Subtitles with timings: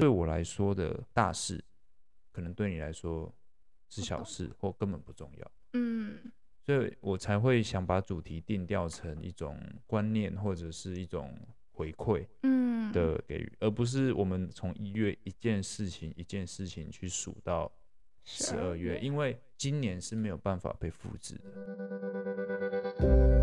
[0.00, 1.64] 对我来说的大事，
[2.32, 3.32] 可能对你来说
[3.88, 5.50] 是小事或根本不重要。
[5.74, 6.18] 嗯，
[6.64, 11.36] 所以我才会想把主题定调成一种观念或者是一种
[11.72, 17.72] 回馈，嗯的给予，而不是我们从一月一件事情一件事情去数到
[18.24, 23.33] 十二月，因为今年是没有办法被复制的。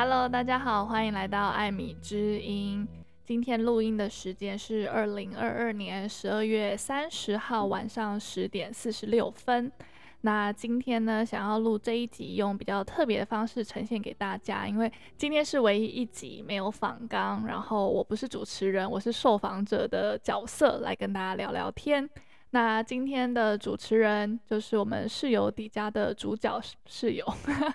[0.00, 2.86] Hello，大家好，欢迎来到艾米之音。
[3.24, 9.72] 今天录音的时间是二零二二年十二月三十号晚上十点四十六分。
[10.20, 22.08] 那今天呢，想要录这一集，用比较特别的方式呈现给大家，因为今天是唯一一集没有访纲，然后我不是主持人，我是受访者的角色，来跟大家聊聊天。
[22.50, 27.26] 那今天的主持人就是我们室友迪迦的主角室友，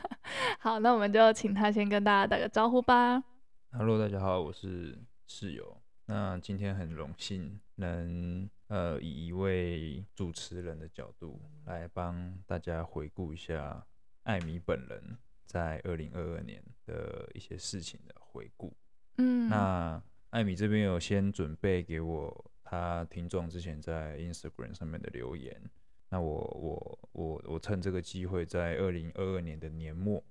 [0.57, 3.23] 好，那我们就请他先跟大家打个招呼吧。
[3.71, 5.77] Hello，大家好，我是室友。
[6.07, 13.85] 那今天很荣幸能呃以一位主持人的角度来帮大家回顾一下
[14.23, 18.75] 艾米本人在二零二二年的一些事情的回顾。
[19.19, 22.51] 嗯，那艾米这边有先准备给我。
[22.73, 25.61] 他听众之前在 Instagram 上面的留言，
[26.09, 30.23] 那我我我我趁这个机会，在二零二二年的年末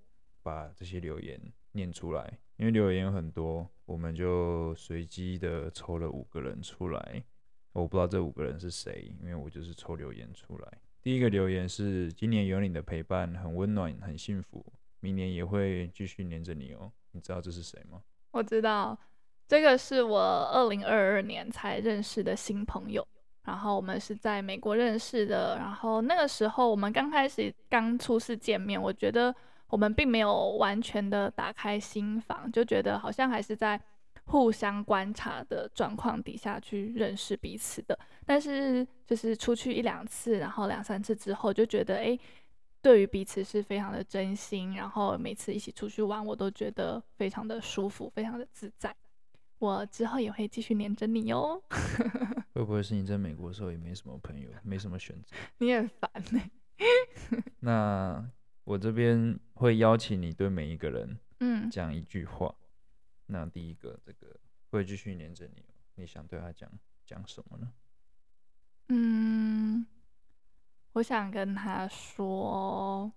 [0.43, 1.41] 把这些留言
[1.71, 7.23] 念出来，因为留言有很多，我们就随机的抽了五个人出来，
[7.73, 10.81] 我不知道这五个人是谁，因为我就是抽留言出来。
[11.01, 14.67] 第一个留言是：今年有你的陪伴，很温暖，很幸福，
[14.99, 16.91] 明年也会继续黏着你哦。
[17.13, 18.03] 你知道这是谁吗？
[18.33, 18.99] 我知道。
[19.49, 20.21] 这个是我
[20.53, 23.07] 二零二二年才认识的新朋友，
[23.45, 29.35] 然后我们是在美国认识的，然后那个时候我们刚开始刚初次见面，我觉得
[29.69, 33.79] 我们并没有完全的打开心房，就觉得好像还是在
[34.25, 37.99] 互相观察的状况底下去认识彼此的。
[38.25, 42.19] 但是就是出去一两次，然后两三次之后，就觉得哎，
[42.81, 48.95] 对于彼此是非常的真心，然后每次一起出去玩，我都觉得非常的舒服，非常的自在。
[49.63, 51.63] 我之后也会继续黏着你哦。
[52.53, 55.37] 会不会是你在美国的时候也没什么朋友，没什么选择？
[55.59, 56.41] 你很烦呢。
[57.61, 58.29] 那
[58.65, 62.53] 我这边会邀请你对每一个人，嗯，讲一句话。
[62.57, 62.59] 嗯、
[63.29, 64.37] 那第一个，这个
[64.71, 66.69] 会继续黏着你，你想对他讲
[67.07, 67.73] 讲什么呢？
[68.89, 69.87] 嗯，
[70.95, 73.13] 我想跟他说，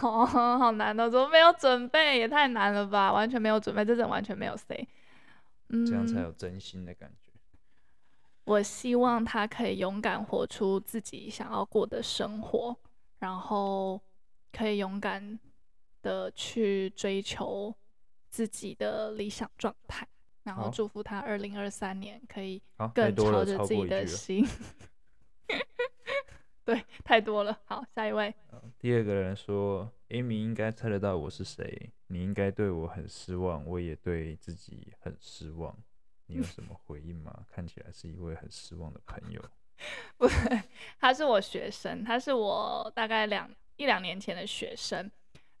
[0.00, 2.18] 哦，好难哦，怎么没有准备？
[2.18, 4.88] 也太难了吧，完全没有准备，这种完全没有 say。
[5.68, 7.30] 这样才有真心的感觉。
[7.32, 7.58] 嗯，
[8.44, 12.76] 我希望他可以勇敢活出自己想要过的生活，
[13.18, 14.00] 然后
[14.52, 15.38] 可以勇敢
[16.02, 17.74] 的去追求
[18.28, 20.06] 自己的理想状态，
[20.44, 22.62] 然后祝福他二零二三年可以
[22.94, 24.46] 更朝着自己的心。
[26.64, 27.58] 对，太多了。
[27.64, 28.34] 好，下一位。
[28.78, 31.90] 第二个人说：“Amy 应该猜得到我是谁。
[32.08, 35.76] 你应该对我很失望，我也对自己很失望。
[36.26, 37.32] 你有什么回应吗？
[37.50, 39.42] 看起来是一位很失望的朋友。
[40.18, 40.62] ”不对，
[40.98, 45.10] 他是我学生，他是我大概两一两年前的学生。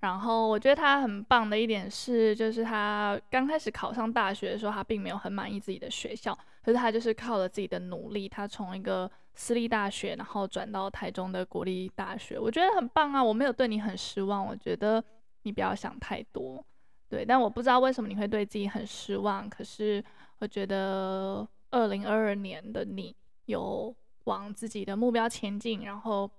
[0.00, 9.10] 然后我觉得他很棒的一点是，就是他刚开始考上大学的时候，他并没有很满意自己的学校，可是他就是靠了自己的努力，他从一个。
[9.40, 13.22] 私立大学，然后转到台中的国立大学，我觉得很棒啊！
[13.22, 15.00] 我没有对你很失望，我觉得
[15.42, 16.64] 你不要想太多，
[17.08, 17.24] 对。
[17.24, 19.48] 但我不知道为什么你会对自己很失望。
[19.48, 20.04] 可是
[20.38, 23.14] 我觉得二零二二年的你
[23.46, 23.94] 有
[24.24, 26.30] 往自己的目标前进，然后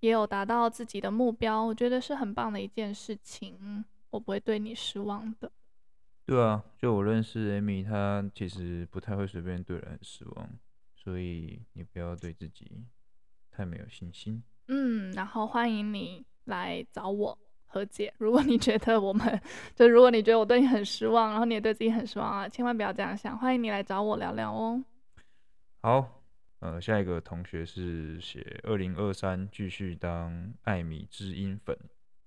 [0.00, 3.84] 也有达到自己的目标，我觉得是很棒的一件事情。
[4.10, 5.50] 我不会对你失望的。
[6.26, 10.48] 对啊，就我认识 Amy，她其实不太会随便对人失望。
[10.94, 12.84] 所以你不要对自己
[13.50, 14.42] 太没有信心。
[14.68, 17.36] 嗯，然后欢迎你来找我
[17.72, 18.12] 和解。
[18.18, 19.40] 如果你觉得我们，
[19.74, 23.38] 就如果你觉得我对你很失望，然后你也对自己很失望啊，千万不要这样想。
[23.38, 24.84] 欢迎你来找我聊聊哦。
[25.80, 26.22] 好，
[26.60, 31.76] 呃，下一个同学是写二零二三继续当艾米知音粉。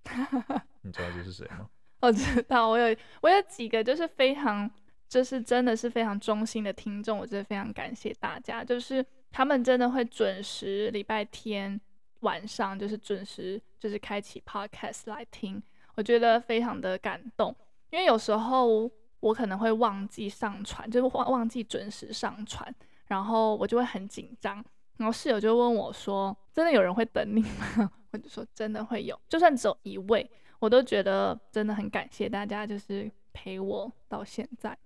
[0.82, 1.70] 你知道这是谁吗？
[2.02, 4.70] 我知道，我有我有几个就是非常。
[5.08, 8.66] 就是真的是非常忠心的听众，我真的非常感谢大家。
[8.66, 11.80] 就是他们真的会准时礼拜天
[12.22, 15.62] 晚上，就是准时就是开启 podcast 来听，
[15.96, 17.56] 我觉得非常的感动。
[17.92, 18.90] 因为有时候
[19.20, 22.74] 我可能会忘记上传，就是忘忘记准时上传，
[23.08, 24.64] 然后我就会很紧张。
[24.98, 30.30] 然后室友就问我说：“真的有人会等你吗？” 我就说：“真的会有，就算只有一位，
[30.60, 34.78] 我都觉得真的很感谢大家，就是陪我到现在。”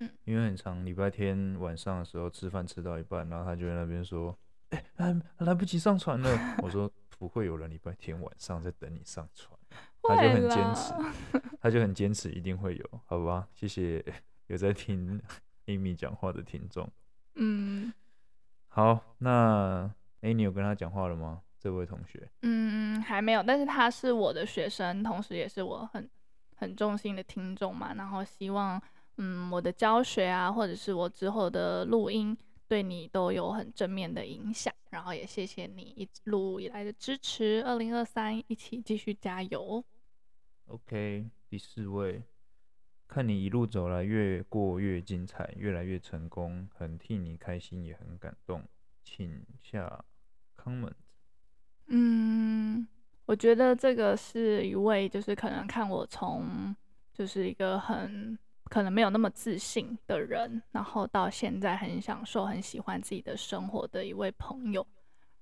[0.00, 4.36] 嗯，因为很长，礼拜天晚上的时候吃饭吃到一半，然后他就在那边说
[4.74, 6.30] ：“哎、欸，来来不及上传了。”
[6.62, 9.58] 我说：“不会有人礼拜天晚上在等你上传。
[10.06, 10.92] ”他就很坚持，
[11.60, 13.48] 他就很坚持，一定会有，好吧？
[13.54, 14.04] 谢谢
[14.48, 15.20] 有在听
[15.66, 16.88] Amy 讲话的听众。
[17.36, 17.92] 嗯，
[18.68, 19.90] 好，那
[20.20, 21.40] 哎、欸，你有跟他讲话了吗？
[21.58, 22.30] 这位同学？
[22.42, 26.08] 嗯，还没有，但是他是我的学生，同时也是我很
[26.56, 27.94] 很重心的听众嘛。
[27.94, 28.78] 然后希望，
[29.16, 32.36] 嗯，我的教学啊，或者是我之后的录音，
[32.74, 34.74] 对你都有很正面的影响。
[34.90, 37.62] 然后也谢谢你一路以来的支持。
[37.64, 39.84] 二零二三，一起继续加油。
[40.66, 42.20] OK，第四位，
[43.06, 48.64] 看你一路走来，越过越精彩，越来越成功，很替你开心，也很感动，
[49.04, 50.04] 请下
[50.56, 50.94] comment。
[51.86, 52.88] 嗯，
[53.26, 56.74] 我觉得这个是一位，就是可能看我从
[57.12, 58.36] 就是一个很
[58.70, 64.86] 可能没有那么自信的人，然后到现在很享受、很喜欢自己的生活的一位朋友。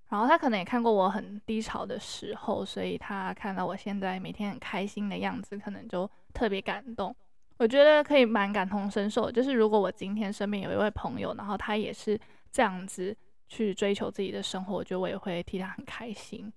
[0.09, 7.15] 然后他可能也看过我很低潮的时候，所以他看到我现在每天很开心的样子，可能就特别感动。
[7.57, 12.19] 我觉得可以蛮感同身受，就是如果我今天身边有一位朋友，然后他也是
[12.51, 13.17] 这样子
[13.49, 16.53] 去追求自己的生活，我觉得我也会替他很开心。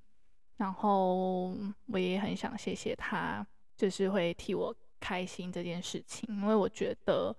[0.58, 1.56] 然后
[1.88, 3.46] 我也很想谢谢他，
[3.78, 4.76] 就是会替我
[5.06, 7.36] 开心这件事情，因为我觉得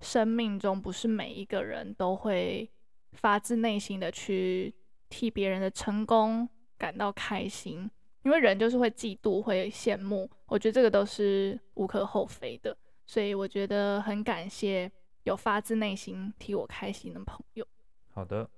[0.00, 2.70] 生命中不是每一个人都会
[3.12, 4.74] 发自内心的去。
[5.10, 7.88] 替别人的成功感到开心，
[8.24, 12.76] 因为人就是会嫉妒、会羡慕，我觉得这个都是无可厚非的。
[13.06, 14.90] 所以我觉得很感谢
[15.22, 17.64] 有发自内心替我开心的朋友。
[18.10, 18.50] 好的，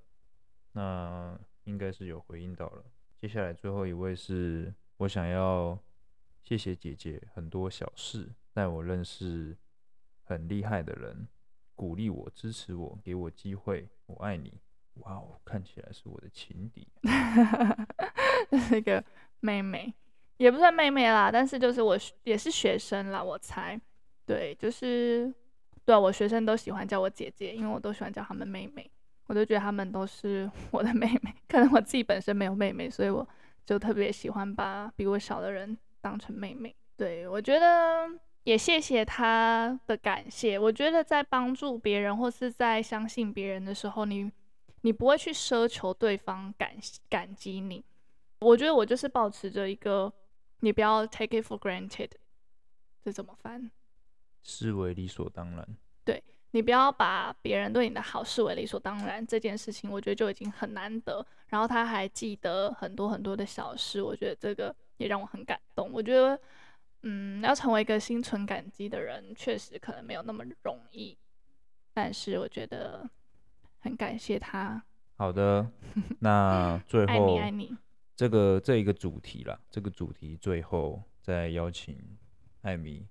[0.73, 2.83] 那应该是有回应到了。
[3.21, 5.79] 接下来最后一位是我想要
[6.47, 9.57] 谢谢姐姐很多小事，带我认识
[10.23, 11.27] 很厉害的人，
[11.75, 14.53] 鼓励我、支持我、给我机会，我爱你。
[15.01, 16.87] 哇哦，看起来是我的情敌，
[18.49, 19.03] 这是一个
[19.41, 19.93] 妹妹，
[20.37, 23.79] 也不算妹妹啦，但是就是我也是学生啦，我猜，
[24.25, 25.35] 对，就是
[25.85, 28.89] 对，我学生都喜欢叫我姐姐，因为我都喜欢叫他们妹妹，
[29.27, 33.29] 我都觉得他们都是 我的妹妹，可能我自己本身没有妹妹，所以我
[33.65, 35.77] 就特别喜欢把比我小的人
[36.07, 36.77] 当成妹妹。
[36.97, 38.09] 对，我觉得
[38.45, 44.31] 也谢谢他的感谢，我觉得在帮助别人或是在相信别人的时候，你。
[44.83, 46.71] 你不会去奢求对方感
[47.09, 47.85] 感激你，
[48.39, 50.13] 我觉得我就是保持着一个，
[50.61, 52.11] 你不要 take it for granted，
[53.03, 53.69] 这怎么翻？
[54.45, 55.67] 视为理所当然。
[56.05, 56.23] 对，
[56.53, 61.27] 你不要把别人对你的好视为理所当然，这件事情我觉得就已经很难得。
[61.49, 65.91] 然后他还记得很多很多的小事，我觉得这个也让我很感动。
[65.93, 66.41] 我觉得，
[67.03, 71.17] 嗯，要成为一个心存感激的人，确实可能没有那么容易，
[71.93, 73.09] 但是我觉得。
[73.79, 74.83] 很感谢他。
[75.17, 75.71] 好的，
[76.19, 77.77] 那最后爱你爱你
[78.17, 81.97] 这个这一个主题啦，这个主题最后再邀请
[82.63, 83.07] 艾米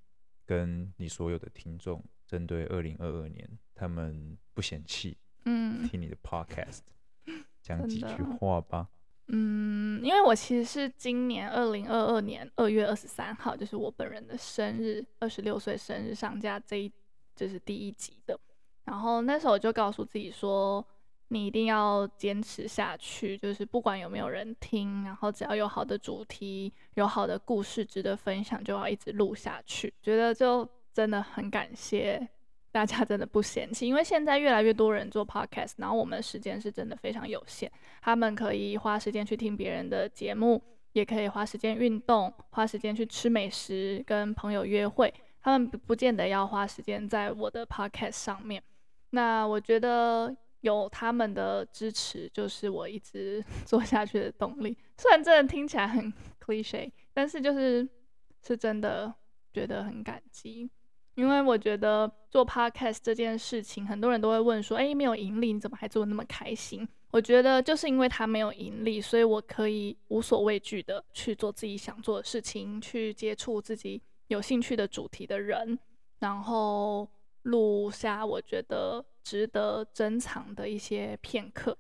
[0.46, 6.82] 跟你所有的听众，针对二零二二年，他们不嫌弃，嗯，听你的 podcast，
[7.64, 8.90] 讲几句话吧。
[9.27, 16.91] 嗯，因为我其实是今年二零二二年二月二十三号，就是我本人的生日，二十六岁生日上架这一，
[17.36, 18.39] 这是第一集的。
[18.84, 20.86] 然后那时候我就告诉自己说，
[21.29, 29.91] 你一定要坚持下去，就是不管有没有人听，然后只要有好的主题、有好的故事值得分享，就要一直录下去。
[30.03, 32.29] 觉得就真的很感谢
[32.75, 48.62] 大家，真的不嫌弃，因为现在越来越多人做 podcast，然后我们时间是真的非常有限，他们可以花时间去听别人的节目，也可以花时间运动，花时间去吃美食，跟朋友约会，他们不见得要花时间在我的 podcast 上面。
[49.12, 54.77] 那我觉得有他们的支持，就是我一直 做下去的动力。
[54.98, 56.12] 虽然真的听起来很
[56.46, 57.88] cliche，但是就是
[58.46, 59.15] 是真的
[59.53, 60.70] 觉得很感激。
[61.15, 75.79] 因为我觉得做 podcast 这件事情，很多人都会问说：“哎，没有盈利，你怎么还做那么开心？”我觉得就是因为他没有盈利，所以我可以无所畏惧的去做自己想做的事情，去接触自己有兴趣的主题的人，
[76.19, 77.10] 然后。
[77.45, 81.77] 录下我觉得值得珍藏的一些片刻，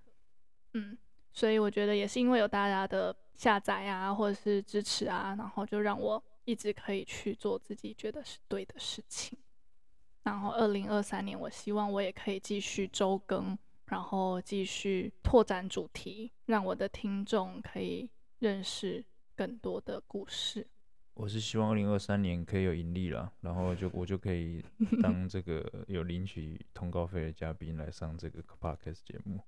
[0.75, 0.95] 嗯，
[1.33, 9.37] 所以我觉得也是因为有大家的下载啊，或者是支持啊，然后就让我一直可以去做自己觉得是对的事情。
[10.23, 18.09] 然后二零二三年，我希望我也可以继续周更，然后继续拓展主题，让我的听众可以
[18.39, 20.65] 认识更多的故事。
[21.13, 24.61] 我是希望二零二三年可以有盈利了，然后就我就可以
[25.01, 29.39] 当这个有领取通告费的嘉宾来上这个 podcast 节目。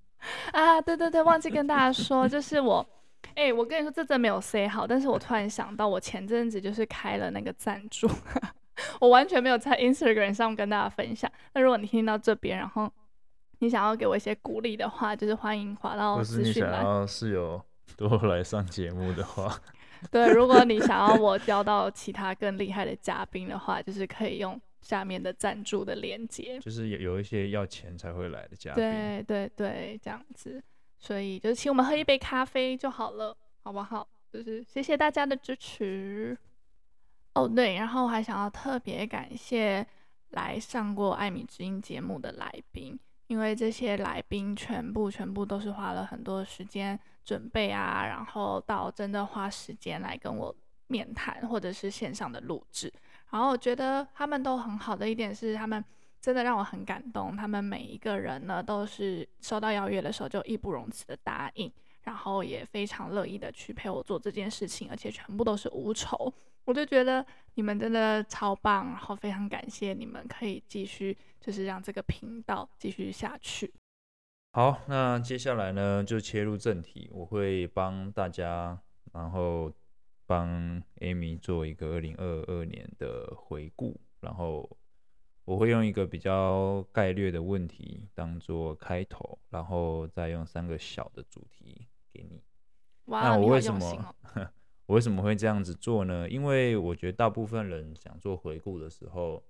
[0.53, 2.87] 啊，对对对，忘记跟大家说，就是我，
[3.35, 8.09] 哎、欸，我跟你说，这真没有 say 好，但是我突然想到，我前阵子就是开了那个赞助，
[8.99, 11.31] 我完全没有在 Instagram 上跟大家分享。
[11.53, 12.91] 那如果你听到这边，然后
[13.59, 16.71] 你想要给我一些鼓励的话，就是欢迎滑到资讯栏。
[16.71, 17.61] 或是你想要室友
[17.95, 19.59] 多来上节目的话。
[20.11, 26.59] 对，如果你想要 我邀到其他更厉害的嘉宾的话，就是可以用下面的赞助的链接。
[26.59, 28.83] 就是有有一些要钱才会来的嘉宾。
[28.83, 30.63] 对对对，这样子，
[30.97, 34.07] 所以就请我们喝一杯咖啡就好了，好不好？
[34.31, 36.37] 就是谢谢大家的支持。
[37.33, 39.85] 哦，对，然后我还想要特别感谢
[40.29, 46.99] 来上过艾米之音节目的来宾，因为这些来宾全部全部都是花了很多时间。
[47.27, 50.55] 准备啊，然后到真的花时间来跟我
[50.87, 52.89] 面谈，或者是线上的录制。
[53.31, 55.83] 然后我觉得他们都很好的一点是，他们
[56.21, 57.35] 真的让我很感动。
[57.35, 61.71] 他们每一个人呢，都是收到邀约的时候就义不容辞的答应，
[62.03, 66.33] 然后也非常乐意的去陪我做这件事情，而且全部都是无酬。
[66.65, 73.73] 我就觉得你们真的超棒，然后非常感谢你们可以继续，就是让这个频道继续下去。
[74.51, 77.09] 好，那接下来呢，就切入正题。
[77.13, 78.77] 我会帮大家，
[79.13, 79.71] 然后
[80.25, 84.69] 帮 Amy 做一个二零二二年的回顾，然后
[85.47, 92.43] 我会用一个比较概略的问题当做开头，然后再用三个小的主题给你。
[93.05, 94.51] 哇，那我为什么、哦、
[94.87, 96.27] 我为什么会这样子做呢？
[96.29, 99.41] 因为我觉得大部分人想做回顾的时候，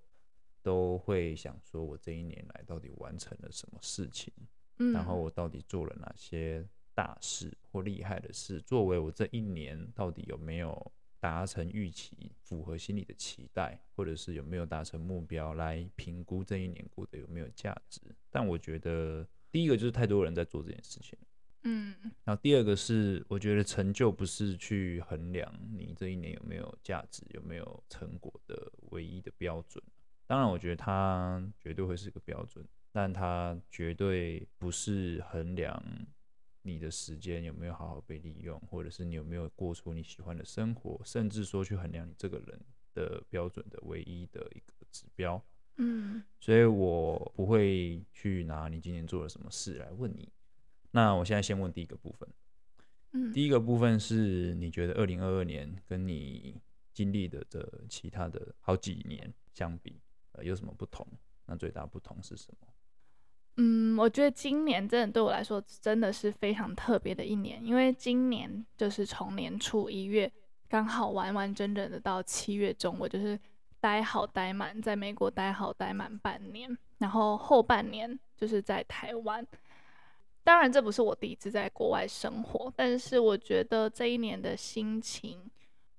[0.62, 4.32] 都会想说，我这一年来到底完成了什么事情。
[4.94, 6.64] 然后我到底做了哪些
[6.94, 8.62] 大事或厉害的事？
[8.62, 18.02] 作为我这一年到底有没有达成预期，符合心里的期待，或者是有没有达成目标，来评估这一年过得有没有价值？
[18.30, 21.18] 但我觉得第一个就是太多人在做这件事情，
[21.64, 21.96] 嗯。
[22.24, 29.84] 然后第二个是，我觉得成就不是去衡量你这一年有没有价值、有没有成果的唯一的标准。
[30.26, 32.66] 当然，我觉得它绝对会是个标准。
[32.90, 35.84] 但它绝对不是衡量
[36.62, 42.60] 你的时间有没有好好被利用，或者是你有没有过出你喜欢的生活，甚至说去衡量你这个人
[42.94, 45.44] 的标准的唯一的一个指标。
[45.78, 50.28] 嗯，所以我不会去拿你今年做了什么事来问你。
[50.92, 52.28] 那我现在先问第一个部分。
[53.12, 56.60] 嗯，第一个部分是你觉得二零二二年跟你
[56.94, 61.08] 经历的这其他的好几年相比，呃，有什么不同？
[61.46, 62.68] 那最大不同是什么？
[63.58, 70.32] 嗯，我觉得今年真的对我来说真的是非常特别的一年，因为今年就是从年初一月
[70.70, 73.40] 刚好完完整整的到七月中，我就是
[73.80, 79.46] 待好待满，在美国待好待满半年，然后后半年就是在台湾。
[80.44, 85.40] 当然，这不是我第一次在国外生活，但是我觉得这一年的心情，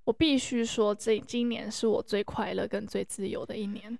[0.05, 3.99] 我必须说，这今年是我最快乐跟最自由的一年。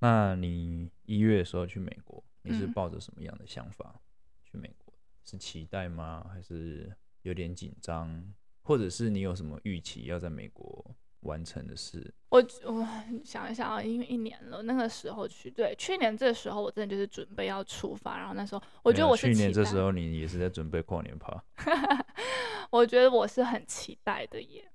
[0.00, 2.22] 那你一月的时候去美国？
[2.48, 4.00] 你是抱着什么样的想法
[4.44, 4.94] 去美国？
[5.24, 6.26] 是期待吗？
[6.32, 6.90] 还是
[7.22, 8.34] 有点紧张？
[8.62, 10.84] 或者是你有什么预期要在美国
[11.20, 12.14] 完成的事？
[12.28, 12.86] 我我
[13.24, 21.42] 想一想啊，因为一年了，那个时候去，对，去年这时候我真的就是准备要出发，然后那时候我觉得我是去年这时候你也是在准备跨年趴。
[22.70, 24.70] 我觉得我是很期待的耶，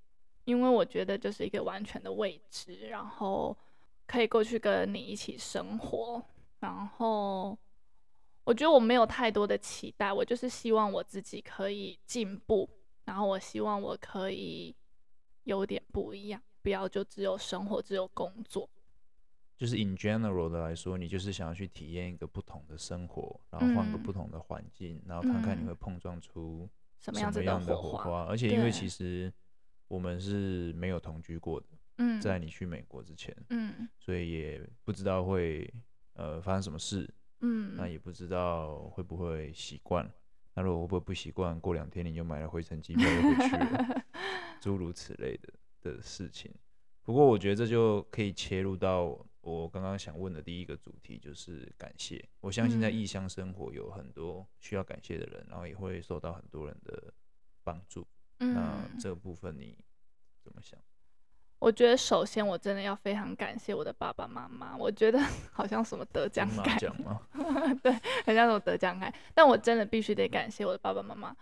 [0.46, 3.56] 因为我觉得就是一个完全的未知，然后
[4.08, 6.24] 可以过去跟你一起生活，
[6.64, 7.60] 然后。
[8.46, 12.70] 我觉得我没有太多的期待，我就是希望我自己可以进步，
[13.06, 14.76] 然后我希望我可以
[15.46, 18.70] 有点不一样，不要就只有生活，只有工作。
[19.56, 28.04] 就是 in general 的来说，你就是想要去体验一个不同的生活，然后换个不同的环境，嗯、然后看看你会碰撞出什么样的火花。
[28.04, 29.32] 火花而且因为其实
[29.88, 31.68] 我们是没有同居过的，
[32.00, 35.74] 嗯，在你去美国之前，嗯，所以也不知道会
[36.14, 37.08] 呃发生什么事。
[37.42, 40.10] 嗯，那也不知道会不会习惯。
[40.54, 44.06] 那如果会不会不习惯，过两天你就买了回程机票又回去了，
[44.62, 46.54] 诸如此类的的事情。
[47.02, 52.24] 不过我觉得这就可以切入到我刚刚想问的第一个主题，就是感谢。
[52.40, 57.14] 我相信在异乡生活有很多需要感谢的人，然后也会受到很多人的
[57.64, 58.08] 帮助。
[58.38, 59.78] 那这个部分你
[60.40, 60.80] 怎么想？
[61.64, 64.76] 我觉得首先我真的要非常感谢我的爸爸妈妈。
[64.76, 65.18] 我觉得
[65.54, 66.78] 好像什么得奖感，
[67.82, 67.90] 对，
[68.26, 69.14] 很像什么得奖感。
[69.34, 71.34] 但我真的必须得感谢我的爸爸妈妈。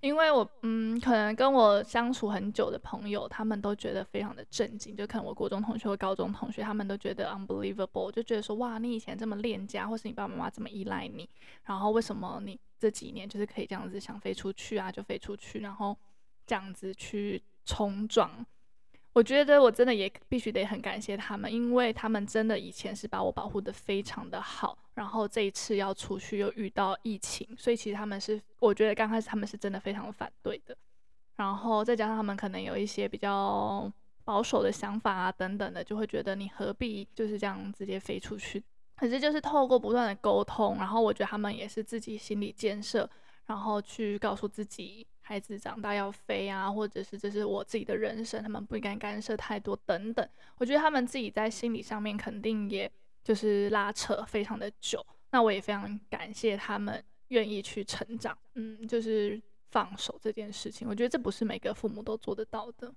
[0.00, 4.96] 因为我嗯，可能跟我相处很久的朋友，他们都觉得非常的震惊。
[4.96, 11.28] 就可能我国中同学或高中同学，他们都觉得 unbelievable，就觉得说哇，你以前这么恋家，或是你爸爸妈妈这么依赖你，
[11.64, 15.94] 然后为什么你这几年就是可以这样子想飞出去啊，就飞出去，然后
[16.46, 18.30] 这样子去冲撞。
[19.16, 30.76] 我觉得我真的也必须得很感谢他们，因为他们真的以前是把我保护得非常的好，然后这一次要出去又遇到疫情，所以其实他们是，我觉得刚开始他们是真的非常反对的，
[31.36, 33.90] 然后再加上他们可能有一些比较
[34.22, 38.62] 保守的想法啊等等的，就会觉得你何必就是这样直接飞出去？
[38.96, 43.08] 可是就是透过不断的沟通，然后我觉得他们也是自己心理建设，
[43.46, 45.06] 然后去告诉自己。
[45.28, 50.28] 孩子长大要飞啊，或者是这是我自己的人生，他们不应该干涉太多等等。
[50.56, 52.88] 我觉得他们自己在心理上面肯定也
[53.24, 55.04] 就是拉扯非常的久。
[55.32, 59.42] 那我也非常感谢他们愿意去成长，嗯，就是
[59.72, 60.86] 放手这件事情。
[60.88, 62.94] 我觉得这不是每个父母都做得到的，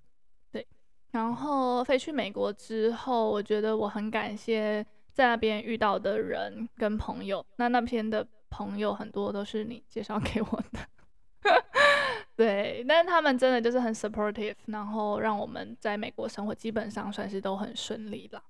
[0.52, 0.68] 对。
[1.10, 7.44] 然后飞去美国之后，我觉得我很感谢在那边遇到的人跟朋友。
[7.56, 10.80] 那那边的朋友很多都是你介绍给我的。
[12.40, 18.42] 对，但是他们真的就是很 supportive，然后让我们在美国生活基本上算是都很顺利了。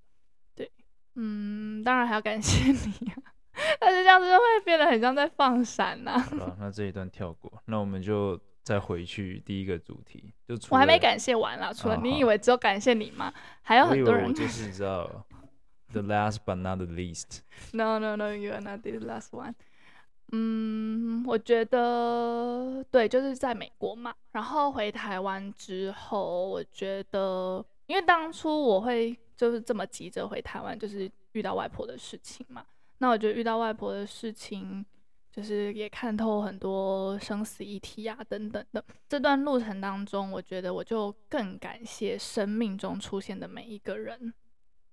[0.54, 0.72] 对，
[1.16, 3.18] 嗯，当然还要感谢你啊，
[3.82, 6.20] 但是这样子会变得很像在放闪呐。
[6.20, 13.34] 好了，那这一段跳过，那我们就再回去第一个主题，就我还没感谢完啦，除了你以为只有感谢你吗？
[13.64, 15.26] 还有很多人，我就是你知道
[15.92, 17.40] ，the last but not the least。
[17.74, 19.56] No no no，you are not the last one。
[20.32, 24.14] 嗯，我觉得对，就是在美国嘛。
[24.32, 32.64] 然后回台湾之后，我觉得，因为当初我会就是这么急着回台湾，就是遇到外婆的事情嘛。
[33.00, 34.86] 那我觉得遇到外婆的事情，
[35.32, 38.84] 就是也看透很多生死议题啊等等的。
[39.08, 44.34] 这段路程当中，我觉得我就更感谢生命中出现的每一个人。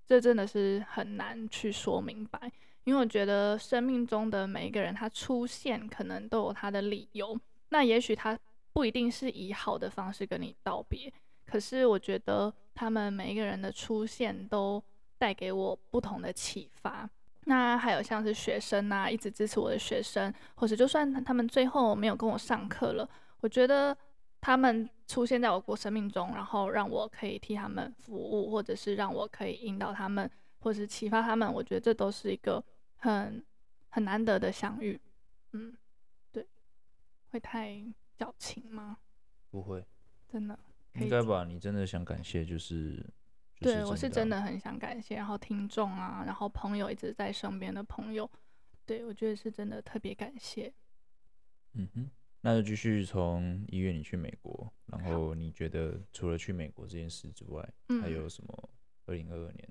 [0.07, 2.53] 这真的是很难去说明白。
[2.87, 7.37] 因为我觉得生命中的每一个人，他出现可能都有他的理由。
[7.71, 8.39] 那也许他
[8.73, 11.13] 不一定是以好的方式跟你道别，
[11.45, 14.81] 可是我觉得他们每一个人的出现都
[15.19, 17.11] 带给我不同的启发。
[17.47, 23.09] 那还有像是学生啊，一直支持我的学生，或者就算他们最后没有跟我上课了，
[23.41, 23.97] 我觉得
[24.41, 31.53] 他们出现在我过生命中，然后让我可以替他们服务，或者是让我可以引导他们，或者是启发他们。
[31.53, 32.63] 我觉得这都是一个。
[32.97, 33.45] 很
[33.89, 35.01] 很难得的相遇，
[35.53, 35.77] 嗯，
[36.33, 36.47] 对，
[37.31, 37.83] 会太
[38.17, 38.99] 矫情吗？
[39.51, 39.85] 不会，
[40.29, 40.59] 真的
[40.95, 41.45] 应该吧？
[41.45, 43.05] 你真的想感谢，就是，
[43.61, 48.31] 对，我是真的很想感谢，然后听众啊，然后朋友一直在身边的朋友，
[48.85, 50.73] 对，我觉得是真的特别感谢。
[51.73, 58.71] 嗯哼，那就继续从一月你去美国，然后你觉得除了去美国这件事之外，嗯、还有什么
[59.05, 59.69] 二零二二年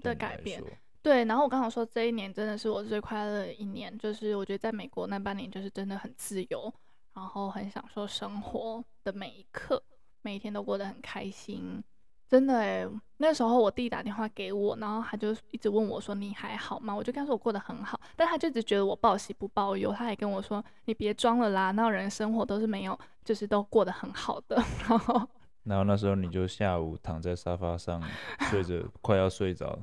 [0.00, 0.62] 的改变？
[1.02, 6.72] 对，然后我刚好说这一年真的是我最快乐的一年，就是我觉得在美国那半年就是真的很自由，
[7.14, 9.82] 然后很享受生活的每一刻，
[10.22, 11.82] 每一天都过得很开心，
[12.28, 12.86] 真的诶，
[13.16, 16.94] 那时候我弟打电话给我，然后他就一直问我说你还好吗？
[16.94, 24.56] 我就跟他说我过得很好，但他就一直觉得我报喜不报忧，他还跟我说你别装了啦，那人生活都是没有，就是都过得很好的。
[24.86, 25.28] 然后，
[25.64, 28.02] 然后那时候你就下午躺在沙发上
[28.50, 29.78] 睡着，快要睡着。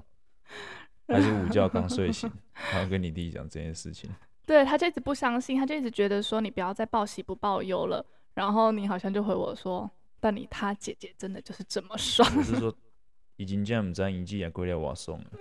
[1.15, 2.29] 还是午觉刚睡醒，
[2.73, 4.09] 然后跟你弟讲这件事情。
[4.45, 8.05] 对，他就一直不相信，他就一直觉得说你不要再报喜不报忧了。
[8.33, 9.89] 然后你好像就回我说，
[10.19, 12.29] 但你他姐姐真的就是这么爽。
[12.37, 12.75] 我是说，
[13.37, 15.31] 已经这样子，已经也归了我送了。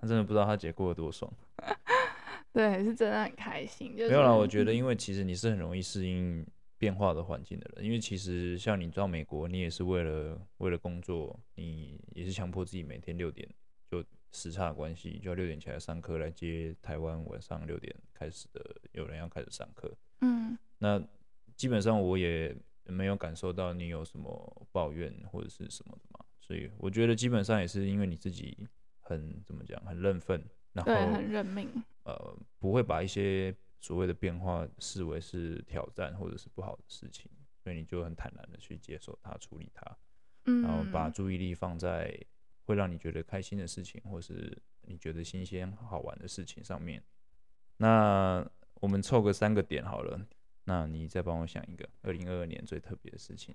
[0.00, 1.30] 他真的不知道他姐过得多爽。
[2.52, 3.94] 对，是真的很开心。
[3.96, 6.46] 就是、没有啦，我觉得因为其实你是很容易适应
[6.78, 13.54] 变化的环境的人，因为其实像你到美国，你也是为了为了工作，你也是强迫自己每天六点就。
[14.36, 18.60] 时差的关系，就要六点起来上课，来接台湾晚上六点开始的
[18.92, 19.90] 有人要开始上课。
[20.20, 21.02] 嗯，那
[21.56, 28.68] 基本上我也没有感受到你有什么抱怨或者是什么的嘛，所以我觉得基本上也是因为你自己
[29.00, 30.44] 很怎么讲，很认份，
[30.74, 31.70] 然后很认命，
[32.04, 37.30] 呃，不会把一些所谓的变化视为是挑战或者是不好的事情，
[37.64, 39.96] 所以你就很坦然的去接受它，处理它，
[40.44, 42.14] 嗯，然后把注意力放在。
[42.66, 47.02] 会让你觉得开心的事情，或是你觉得新鲜好玩的事情上面。
[47.78, 50.20] 那我们凑个三个点好了。
[50.64, 53.54] 那你再帮我想一个，二零二二年最特别的事情。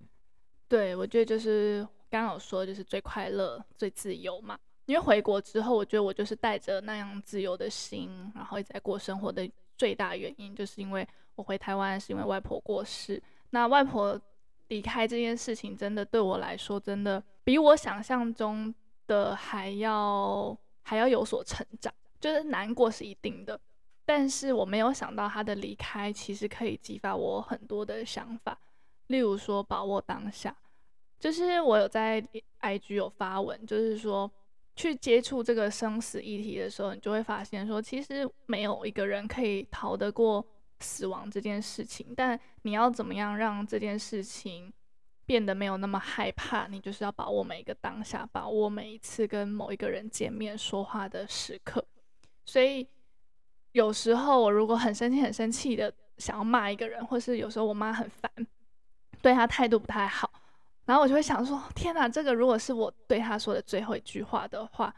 [0.70, 4.58] 对，我觉得就是刚刚有说，就是最快乐、最自由嘛。
[4.86, 13.22] 因为回国之后，我觉得我就是带着那样自由的心，然后一直在过生活的最大原因，就是因为我回台湾是因为外婆过世。
[13.50, 14.20] 那外婆
[14.70, 18.74] 离开这件事情，真的对我来说，真的比我想象中
[19.12, 21.94] 的还要还要有所成长。
[22.20, 23.60] 就是难过是一定的，
[24.06, 28.58] 但是我没有想到他的离开，其实可以激发我很多的想法，
[29.08, 30.56] 例如说把握当下。
[31.20, 32.22] 就是我有在
[32.62, 34.32] IG 有发文，就是说
[34.76, 40.46] 去接触这个生死议题的时候，你就会发现说，其实没有一个人可以逃得过。
[40.84, 44.74] 死亡这件事情，但你要怎么样让这件事情
[45.32, 46.68] 变得没有那么害怕？
[46.68, 51.82] 你就是要把握每一个当下，把握每一次跟某一个人见面说话的时刻。
[52.44, 52.86] 所以
[53.72, 58.30] 有时候我如果很生气、很生气的想要骂一个人，或是有时候我妈很烦，
[59.22, 60.30] 对她态度不太好，
[60.84, 64.94] 然后我就会想说：天哪，这个如果是我对她说的最后一句话的话，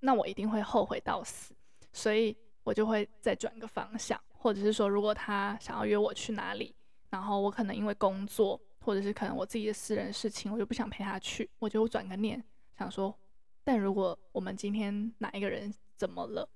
[0.00, 1.54] 那我一定会后悔到死。
[1.90, 4.20] 所以我就会再转个方向。
[4.42, 6.74] 或者是说，如果他想要约我去哪里，
[7.08, 12.42] 然后我可能因为工作，或者是可能我自己的私人事情，我就不想陪他去，我就转个念，
[12.78, 13.16] 想说，
[13.62, 16.48] 但如果我们今天哪一个人怎么了，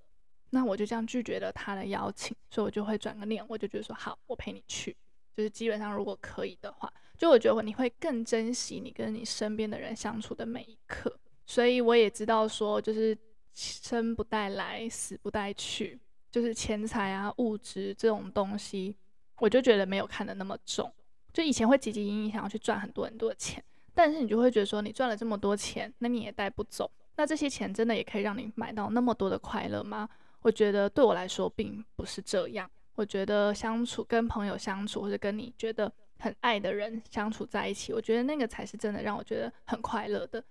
[0.51, 4.97] 那我就这样拒绝了他的邀请，所以我就会转个念，我就觉得说好，我陪你去，
[5.37, 13.17] 就是基本上如果可以的话，就我觉得你会更珍惜你跟你身边的人相处的每一刻，所以我也知道说，就是
[13.55, 15.99] 生不带来，死不带去。
[16.31, 18.97] 就是钱财啊，物质这种东西，
[19.39, 20.93] 我就觉得没有看得那么重。
[21.35, 26.90] 就以前会汲汲营营想要去赚很多很多的钱，但是你就会觉得说，你赚了这么多钱，那你也带不走。
[27.16, 30.09] 那这些钱真的也可以让你买到那么多的快乐吗？
[30.40, 32.70] 我觉得对我来说并不是这样。
[32.94, 40.42] 我觉得相处跟朋友相处，或者跟你觉得很爱的人相处在一起，我觉得那个才是真的让我觉得很快乐的。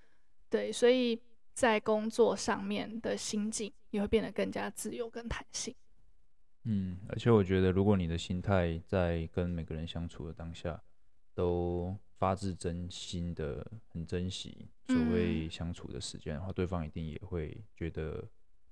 [0.50, 1.20] 对，所以。
[1.56, 5.72] 在工作上面的心境也会变得更加自由跟弹性。
[6.66, 10.82] 嗯，而且我觉得，如果你的心态在跟每个人相处的当下，
[11.34, 18.24] 都发自真心的很珍惜所谓相处的时间的话，嗯、对方一定也会觉得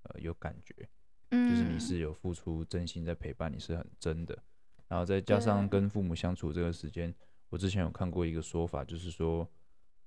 [0.03, 0.87] 呃有感觉，
[1.31, 4.37] 嗯、就是你是有付出真心在陪伴，你是很真的。
[4.87, 7.13] 然后再加上跟父母相处这个时间，
[7.49, 9.49] 我之前有看过一个说法，就是说，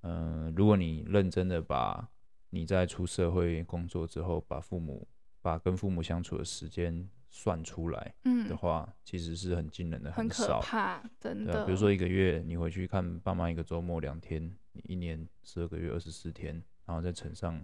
[0.02, 2.08] 嗯、呃，如果你认真的把
[2.50, 5.06] 你在出社会工作之后，把父母
[5.42, 8.14] 把跟父母相处的时间算出来
[8.48, 11.66] 的话，嗯、其实是很惊人的，很少，很可怕，真的。
[11.66, 16.54] 比如说一个月你回去看爸妈一个周末两天，你一年十二个月二十四天，
[16.86, 17.60] 然后再乘上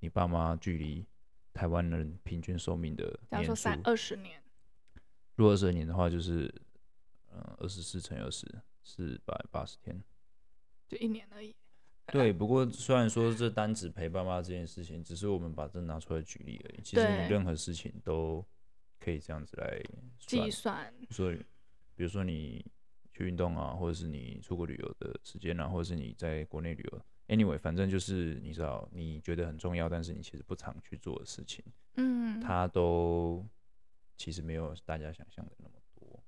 [0.00, 1.06] 你爸妈距离
[1.54, 4.42] 台湾人平均寿命的年数，假如说三二十年，
[5.36, 6.52] 如果二十年的话，就是
[7.32, 8.44] 嗯二十四乘以二十，
[8.82, 10.02] 四百八十天，
[10.88, 11.54] 就一年而已。
[12.06, 16.80] 对，不过虽然说这单只陪爸妈这件事情，只是我们把这拿出来举例而已。
[16.82, 18.44] 其实你任何事情都
[18.98, 19.82] 可以这样子来
[20.18, 20.92] 计算。
[21.10, 21.36] 所以，
[21.94, 22.64] 比如说你
[23.12, 31.64] 去运动啊，或者是你出国旅游的时间啊，或者是你在国内旅游，anyway，反正就是你知道你觉得很重要，但是你其实不常去做的事情，
[31.96, 33.46] 嗯，它都
[34.16, 36.24] 其实没有大家想象的那么多。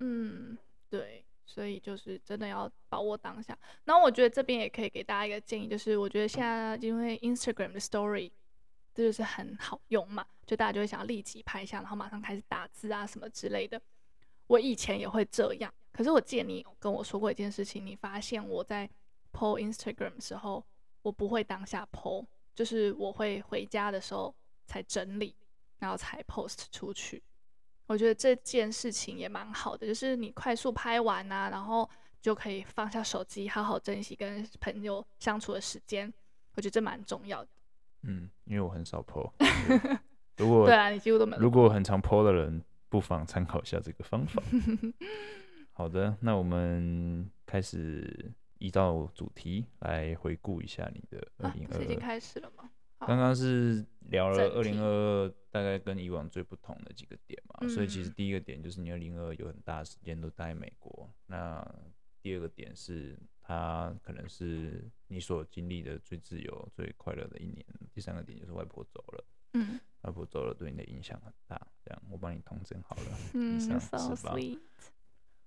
[0.00, 0.56] 嗯，
[0.88, 1.24] 对。
[1.48, 3.56] 所以就是真的要把握当下。
[3.84, 8.32] 那我觉得这边也可以给大家一个建议，就是我觉得现在因为 Instagram 的 Story
[8.96, 13.78] 这就是很好用嘛，就大家就会想要立即拍下，然后马上开始打字啊什么之类的。
[14.46, 18.88] 我以前也会这样，可是我记得你有跟我说过一件事情，你发现我在
[19.34, 20.64] po Instagram 的时候，
[21.02, 25.36] 我不会当下 po，就是我会回家的时候才整理，
[25.78, 27.22] 然后才 post 出去。
[27.86, 31.88] 我觉得这件事情也蛮好的，就是你快速拍完啊，然后
[32.22, 36.10] 就可以放下手机，好好珍惜跟朋友相处的时间。
[36.54, 37.50] 我觉得这蛮重要的。
[38.02, 39.32] 嗯，因为我很少 po。
[40.38, 41.36] 如果对啊，你几乎都没。
[41.38, 44.42] 如果很常 po 的人，不妨参考一下这个方法。
[45.72, 51.84] 好的，那我们开始依照主题来回顾一下你的二零二二。
[51.84, 52.70] 已经开始了吗？
[53.00, 61.10] 刚刚是聊了二零二二大概跟以往最不同的几个点嘛，嗯、所以其实第一个点就是你二零二二有很大的时间都待在美国。
[61.26, 61.62] 那
[62.22, 67.64] 第二个点是它可能是你所经历的最自由、最快乐的一年。
[67.94, 71.56] 第三个点就是外婆走了，嗯，外婆走了对你的影响很大。
[71.84, 74.58] 这样我帮你统整好了，嗯，？So sweet.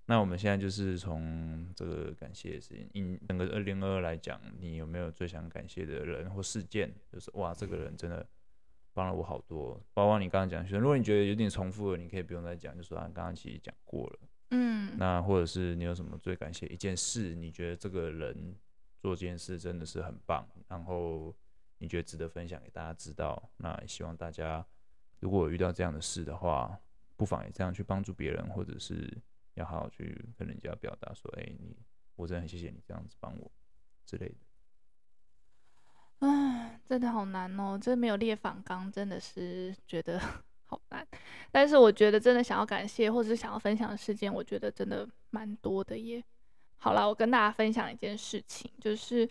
[0.06, 6.90] 那我们现在就是从这个感谢的事情，因整个二零二二来讲，你有没有最想感谢的人或事件？
[7.12, 8.26] 就是哇，这个人真的
[8.94, 9.78] 帮了我好多。
[9.92, 14.18] 包括你刚刚讲，如果你觉得有点重复了，你可以不用再讲，就说啊，刚刚其实讲过了。
[14.50, 14.96] 嗯。
[14.98, 17.34] 那或者是你有什么最感谢一件事？
[17.34, 18.54] 你觉得这个人
[18.98, 21.34] 做这件事真的是很棒，然后
[21.78, 24.64] 你觉得值得分享给大家知道，那也希望大家
[25.18, 26.78] 如果有遇到这样的事的话，
[27.16, 29.16] 不妨也这样去帮助别人，或者是
[29.54, 31.76] 要好好去跟人家表达说，哎、欸，你
[32.16, 33.50] 我真的很谢谢你这样子帮我
[34.04, 34.36] 之类的。
[36.18, 40.20] 唉，真的好难哦，这没有列访纲，真的是觉得
[40.70, 41.04] 好难。
[41.50, 46.22] 但是我觉得真的想要感谢或者是想要分享的事件，我觉得真的蛮多的耶。
[46.78, 49.28] 好了，我跟大家分享一件事情，就是，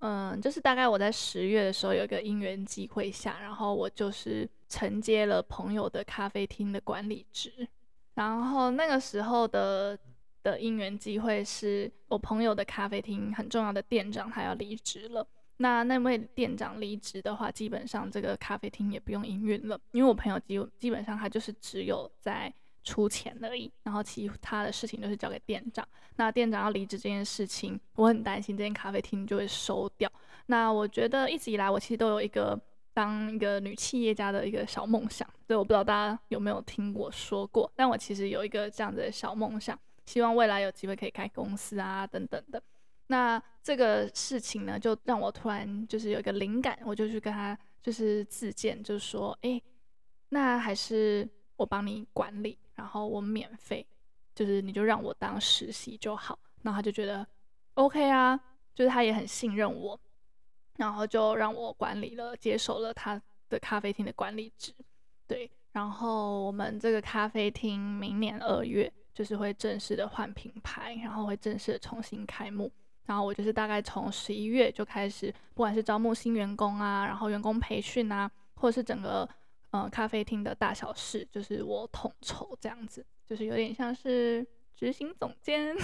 [0.00, 7.66] 嗯，就是大概我在十月的时候有一个因缘机会下，然后我就是承接了朋友的咖啡厅的管理职，
[8.14, 9.96] 然后那个时候的
[10.42, 15.26] 的因缘机会是我朋友的咖啡厅很重要的店长他要离职了，
[15.62, 22.52] 那那位店长离职的话，基本上这个咖啡厅也不用营运了，因为我朋友基基本上他就是只有在。
[22.84, 25.86] 出钱而已，然后其他的事情都是交给店长。
[26.16, 30.10] 那店长要离职这件事情，我很担心这间咖啡厅就会收掉。
[30.46, 32.60] 那我觉得一直以来，我其实都有一个
[32.92, 35.24] 当一个女企业家的一个小梦想。
[35.46, 42.60] 所以我不知道大家有没有听我说过，但我其实有一个这样子的小梦想，希望未来有机会可以开公司啊等等的。
[43.06, 49.60] 那这个事情呢，就让我突然就是有一个灵感，我就去跟他就是自荐，就是说，哎，
[50.30, 52.58] 那还是我帮你管理。
[52.74, 53.86] 然后我免费，
[54.34, 56.36] 就是你就让我当实习就好。
[56.62, 57.24] 然后他就觉得
[57.74, 58.34] OK 啊，
[58.74, 60.00] 就是他也很信任我，
[60.78, 64.72] 然后就让我管理了，接手了他的咖啡厅的管理职。
[65.28, 72.72] 对，然后我们这个咖啡厅明年二月就是会正式的换品牌，然后会正式的重新开幕。
[73.06, 79.28] 然后我就是大概从十一月就开始，不管是招募新员工啊，然后员工培训啊，或者是整个。
[79.74, 85.74] 嗯，咖啡厅的大小事就是我统筹这样子，就是有点像是执行总监，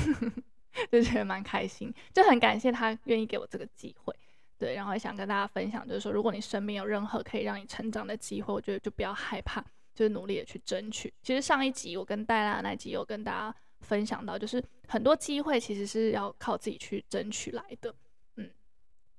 [0.93, 4.15] 就觉得蛮开心，就很感谢他愿意给我这个机会。
[4.59, 11.11] 对，然后也想跟大家分享，就是说，如果你身边有任何可以让你成长的机会，我觉得就不要害怕，就是努力的去争取。
[11.23, 17.95] 其实上一集我跟戴拉那集有跟大家分享到，就是很多机会其实是要靠自己去争取来的。
[18.37, 18.51] 嗯，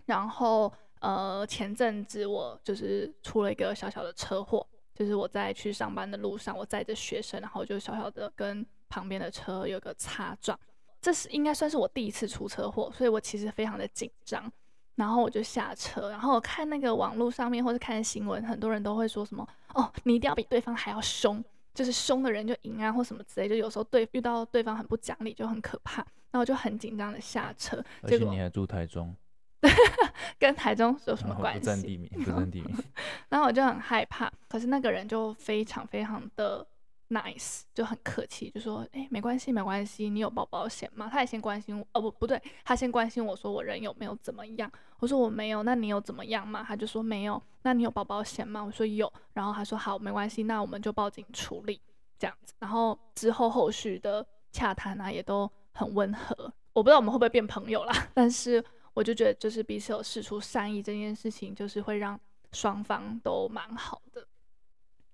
[0.06, 0.72] 然后。
[1.02, 10.60] 呃，前阵子我就是出了一个小小的车祸，就是我在去上班的路上，我载着学生，然后就小小的跟旁边的车有个擦撞，
[11.02, 14.52] 这是应该算是我第一次出车祸，所以我其实非常的紧张，
[14.96, 21.42] 然后我就下车，然后我看那个网络上面或者看新闻，很多人都会说什么，哦，你一定要比对方还要凶，
[21.80, 29.16] 就是凶的人就赢啊，或什么之类，就有时候对遇到对方很不讲理就很可怕，然后就很紧张的下车，而且你还住台中。
[30.38, 31.60] 跟台中有什么关系？
[31.62, 32.76] 不占地名，不占地名。
[33.30, 36.68] 然后我就很害怕，可是那个人就非常非常的
[37.10, 44.72] nice，就很客气，就说：“哎、没关系，没关系，你有保保险吗？”他也先关心我，哦不不对，他先关心我说我人有没有怎么样。
[45.00, 46.64] 我说我没有，那你有怎么样吗？
[46.68, 47.42] 他就说没有。
[47.64, 48.64] 那你有保保险吗？
[48.64, 49.12] 我说有。
[49.34, 51.82] 然后他说好，没关系，那我们就报警处理
[52.18, 52.54] 这样子。
[52.60, 56.36] 然后之后后续的洽谈啊也都很温和。
[56.74, 58.64] 我不知道我们会不会变朋友啦，但是。
[58.96, 62.20] 我就觉得，就是彼此有事出善意这件事情，就是会让
[62.52, 64.28] 双方都蛮好的。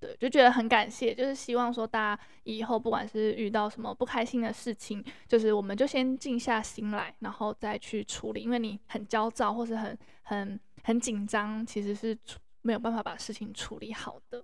[0.06, 8.42] 对，就觉得很感谢，就是希望说大家以后不管是遇到什么不开心的事情，就是我们就先静下心来，然后再去处理。
[8.42, 12.18] 因为你很焦躁或是很很很紧张，其实是
[12.62, 14.44] 没有办法把事情处理好的。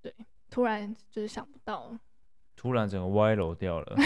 [0.00, 0.14] 对，
[0.48, 1.96] 突然就是想不到，
[2.54, 3.96] 突然整个歪楼掉了，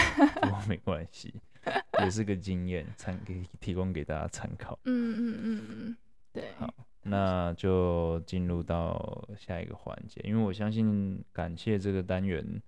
[0.41, 1.33] 不过没关系。
[2.01, 4.79] 也是个经验，参给提供给大家参考。
[4.85, 5.97] 嗯嗯嗯嗯，
[6.33, 6.51] 对。
[6.57, 12.61] 好，那就进入到下一个环节，因为我相信感谢这个单元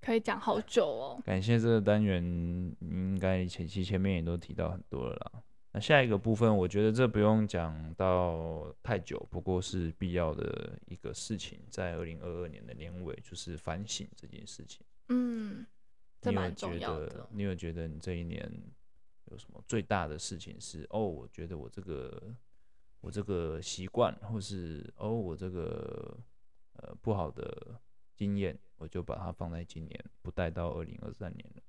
[0.00, 1.22] 可以讲好久哦。
[1.24, 2.22] 感谢这个单元，
[2.80, 5.42] 应该前期前面也都提到很多了啦。
[5.72, 14.84] 那下一个部分，我觉得这不用讲到太久，不过是必要的一个事情，在二零二二年的年尾，就是反省这件事情。
[15.08, 15.66] 嗯。
[16.22, 17.28] 你有觉得？
[17.30, 18.46] 你有觉得你这一年
[19.30, 20.86] 有什么最大的事情是？
[20.90, 22.34] 哦，我觉得我这个
[23.00, 26.16] 我这个习惯，或是哦，我这个
[26.74, 27.80] 呃不好的
[28.14, 31.62] 经验，我就把它放在今年，不带到二零二三年了。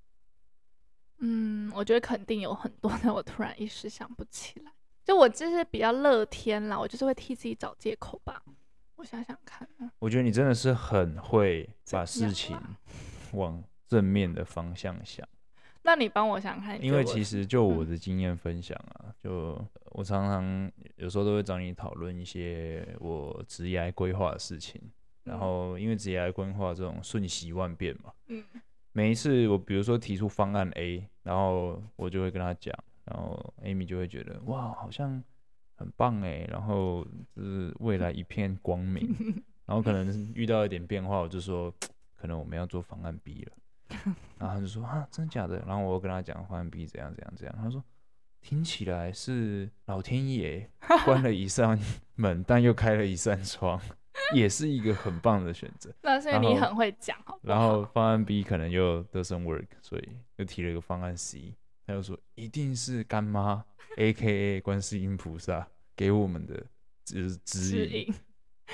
[1.19, 4.71] 嗯，我觉得肯定有很多，但我突然一时想不起来。
[5.03, 8.43] 就我就是比较乐天啦，我就是会替自己找借口吧。
[8.95, 9.67] 我想想看。
[9.99, 12.57] 我觉得你真的是很会把事情
[13.33, 13.63] 往。
[13.91, 15.27] 正面的方向想，
[15.83, 24.79] 那你帮我想看，因为其实就我的经验分享啊，嗯、就我常常有时候都会找你讨论一些我职业规划的事情，
[25.25, 28.43] 嗯、然后因为职业规划这种瞬息万变嘛，嗯，
[28.91, 32.73] 每一次我比如说提出方案 A，然后我就会跟他讲，
[33.05, 35.23] 然后 Amy 就会觉得哇，好像
[35.75, 39.15] 很棒哎，然后就是未来一片光明。
[39.65, 41.73] 然后可能遇到一点变化，我就说
[42.17, 43.53] 可能我们要做方案 B 了。
[44.37, 45.63] 然后他就说啊，真的假的？
[45.67, 47.55] 然后我又跟他讲方案 B 怎样怎样怎样。
[47.61, 47.83] 他说
[48.41, 50.69] 听起来是老天爷
[51.05, 51.79] 关了一扇
[52.15, 53.79] 门，但又开了一扇窗，
[54.33, 55.93] 也是一个很棒的选择。
[56.01, 57.15] 那是因为你很会讲。
[57.41, 61.55] 然后方案 B 可能又 doesn't work，所以又提了一个方案 C。
[61.85, 63.63] 他就说一定是干妈
[63.97, 66.63] AKA 观世音菩萨给我们的
[67.03, 68.13] 指指引。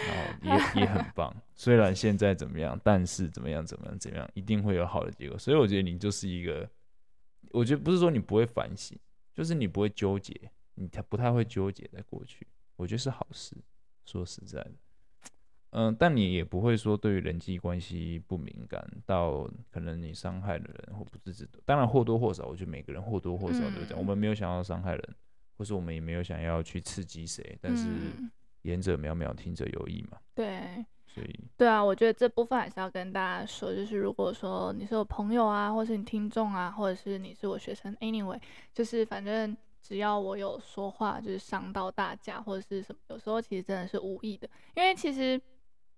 [0.05, 5.37] 然后也也很棒，虽然现在怎么样，但是怎么样怎么样怎么样，一定会有好的结果。
[5.37, 6.69] 所以我觉得你就是一个，
[7.49, 8.97] 我觉得不是说你不会反省，
[9.33, 10.33] 就是你不会纠结，
[10.75, 13.55] 你太不太会纠结在过去，我觉得是好事。
[14.05, 14.71] 说实在的，
[15.71, 21.59] 嗯，但你也不会说对于人际关系不敏感到可能你伤害的人或不自知的。
[21.65, 23.97] 当然或多或少，我觉得每个人或多或少都这样。
[23.97, 25.15] 我们没有想要伤害人，
[25.57, 27.85] 或是我们也没有想要去刺激谁，但是。
[28.67, 30.17] 言者渺渺，听者有意嘛。
[30.35, 38.39] 对，所以对啊，我觉得这部分还是要跟大家说，就是如果说你是我朋友啊，或是你听众啊，或者是你是我学生，anyway，
[38.73, 45.41] 就是反正只要我有说话，就是伤到大家或者是什么，有时候其实真的是无意的，因为其实，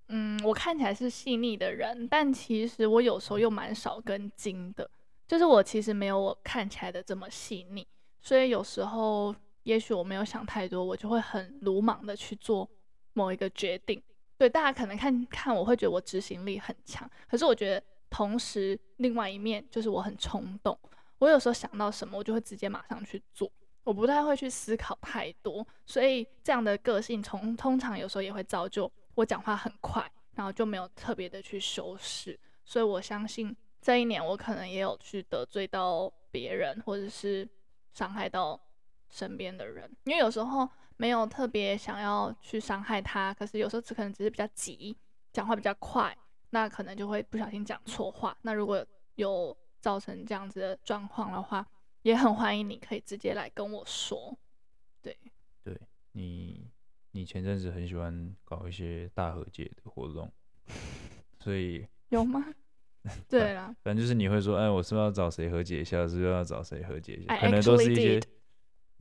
[0.10, 4.90] 嗯，我看起来是细腻的人，但其实我有时候又蛮少跟筋的，
[5.28, 7.86] 就是我其实没有我看起来的这么细腻，
[8.22, 9.36] 所以有时候。
[9.70, 12.68] 也许我没有想太多，我就会很鲁莽的去做
[13.14, 14.02] 某一个决定。
[14.36, 20.76] 对，大家可能看看我会觉得我执行力很强，可是我觉得同时另外一面就是我很冲动。
[21.20, 23.48] 我有时候想到什么，我就会直接马上去做，
[23.84, 25.64] 我不太会去思考太多。
[25.86, 30.04] 所以这样的个性从通常有时候也会造就我讲话很快，
[30.34, 32.40] 然后就没有特别的去修饰。
[32.66, 37.48] 所以我相信这一年我可能也有去得罪到别人，或者是
[37.94, 38.60] 伤害到。
[39.10, 44.96] 身边的人，因为有时候没有特别想要去伤害他，可是有时候只可能只是比较急，
[45.34, 46.16] 讲话比较快，
[46.52, 48.38] 那可能就会不小心讲错话。
[48.44, 51.66] 那如果有造成这样子的状况的话，
[52.04, 54.38] 也很欢迎你可以直接来跟我说。
[55.02, 55.18] 对，
[55.64, 55.80] 对
[56.12, 56.70] 你，
[57.12, 60.32] 你前阵子很喜欢搞一些大和解的活动，
[61.40, 62.46] 所以 有吗？
[63.30, 66.06] 对啦，反正就是你会说，哎，我是不是要找谁和解一下？
[66.08, 67.38] 是不是要找谁和解一下？
[67.38, 68.20] 可能都是一些。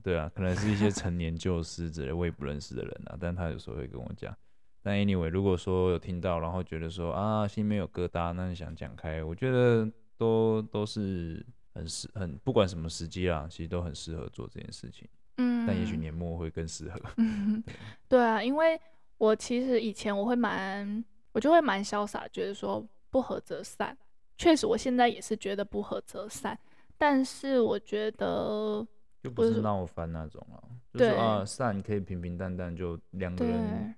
[0.08, 3.16] 对啊，可能是一些成年旧事之类，我也不认识的人啊。
[3.20, 4.34] 但他有时候会跟我讲。
[4.82, 11.44] 但 anyway，如果说有听到，然后觉得说啊，心里面有疙瘩，那你想讲开，我觉得都都是
[11.74, 15.06] 很适很不管什么时机啊，其实都很适合做这件事情。
[15.36, 15.66] 嗯。
[15.66, 16.98] 但也许年末会更适合。
[17.18, 17.62] 嗯。
[18.08, 18.80] 对啊，因为
[19.18, 23.94] 我其实以前我会蛮，我就会蛮潇洒，觉得说不合则散。
[24.38, 26.58] 确实，我现在也是觉得不合则散。
[26.96, 28.86] 但是我觉得。
[29.20, 33.94] 就不是闹翻那种了，就是啊，散可以平平淡淡，就两个人，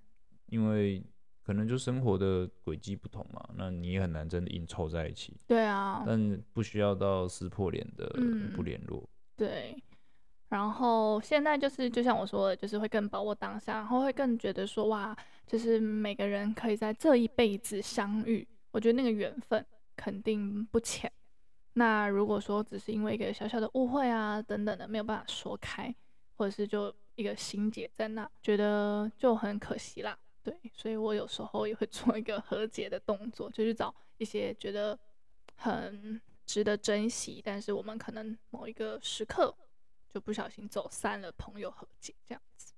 [0.46, 1.04] 因为
[1.42, 5.36] 可能就生活的轨迹不同嘛，那你也很难真的硬凑在一起。
[5.46, 8.08] 对啊，但不需要到撕破脸的
[8.56, 9.06] 不联络。
[9.36, 9.76] 对，
[10.48, 19.64] 然后现在就是就像我说的，就是会更把握当下，然后会更觉得说哇，就是每个人可以在这一辈子相遇，我觉得那个缘分
[19.96, 21.10] 肯定不浅。
[21.74, 25.94] 那如果说只是因为一个小小的误会啊等等的没有办法说开，
[26.36, 30.18] 或者是就一个心结在那，觉得就很可惜啦。
[30.42, 34.98] 对，所以我有时候也会 做一个和解的动作，就去找一些觉得
[35.54, 39.54] 很值得珍惜，但是我们可能某一个时刻
[40.08, 42.74] 就不小心走散了，朋友和解这样子。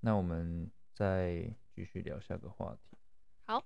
[0.00, 2.98] 那我们再继续聊下个话题。
[3.44, 3.64] 好。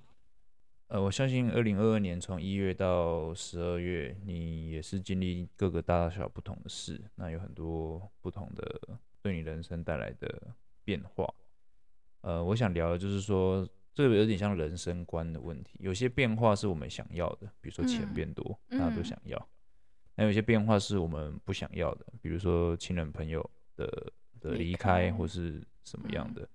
[0.88, 11.30] 呃，我相信二零二二年从一月到十二月，你也是经历各个大大小小不同的事，那有很多不同的对你人生带来的变化。
[12.22, 15.76] 呃，我想聊的就是说，这个有点像人生观的问题。
[15.78, 19.38] 有些变化是我们想要的，比如说钱变多，嗯、大家都想要；
[20.14, 26.40] 那、嗯、有些变化是我们不想要的，比如说亲人朋友的的离开或是什么样的。
[26.42, 26.48] 嗯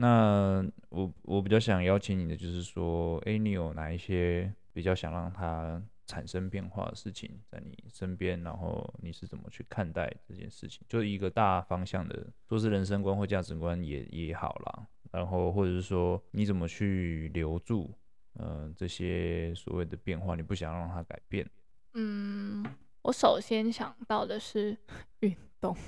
[0.00, 8.42] 那我我比较想邀请你的就是说，哎、你有哪一些比较想让它产生变化的事情在你身边？
[8.42, 10.80] 然后你是怎么去看待这件事情？
[10.88, 14.86] 就一个大方向的，说是人生观或价值观也也好啦。
[15.12, 17.92] 然后或者是说，你怎么去留住，
[18.38, 21.46] 嗯、呃，这些所谓的变化，你不想让它改变？
[21.92, 22.64] 嗯，
[23.02, 24.78] 我首先想到的是
[25.18, 25.76] 运动。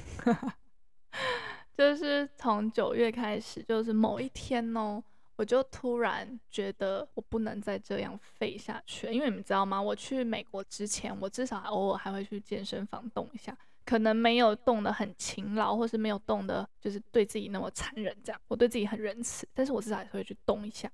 [1.76, 5.02] 就是从九月开始，就是某一天哦，
[5.36, 9.80] 我就突然觉得我不能再这样废下去，因为你们知道吗？
[9.80, 13.56] 我去美国之前，我至少偶尔还会去健身房动一下。
[13.84, 18.40] 可能没有动得很勤劳，或是没有动得就是对自己那么残忍这样。
[18.46, 20.88] 我对自己很仁慈，但是我至少还是会去动一下。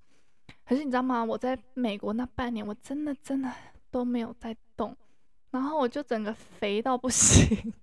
[0.65, 1.23] 可是你知道吗？
[1.23, 3.53] 我在美国那半年，我真的真的
[3.91, 4.97] 都没有在动，
[5.51, 7.75] 然后我就整个肥到不行。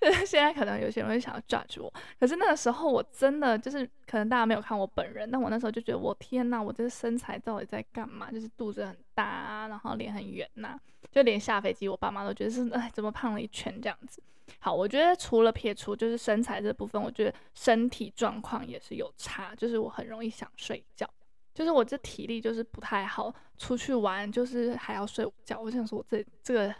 [0.24, 8.30] 现在可能有些人会想要 judge 我，可是那个时候我真的就是可能大家没有看我本人，但我那时候就觉得我天呐，我这身材到底在干嘛？
[8.32, 10.80] 就是肚子很大，然后脸很圆呐、
[11.10, 14.22] 就连下飞机我爸妈都觉得是哎怎么胖了一圈这样子。
[14.58, 21.08] 好，我觉得除了撇除就是身材这部分，我觉得身体状况也是有差，就是我很容易想睡觉，
[21.54, 25.60] 就是我这体力就是不太好，出去玩就是还要睡午觉。
[25.60, 26.74] 我想说我这这个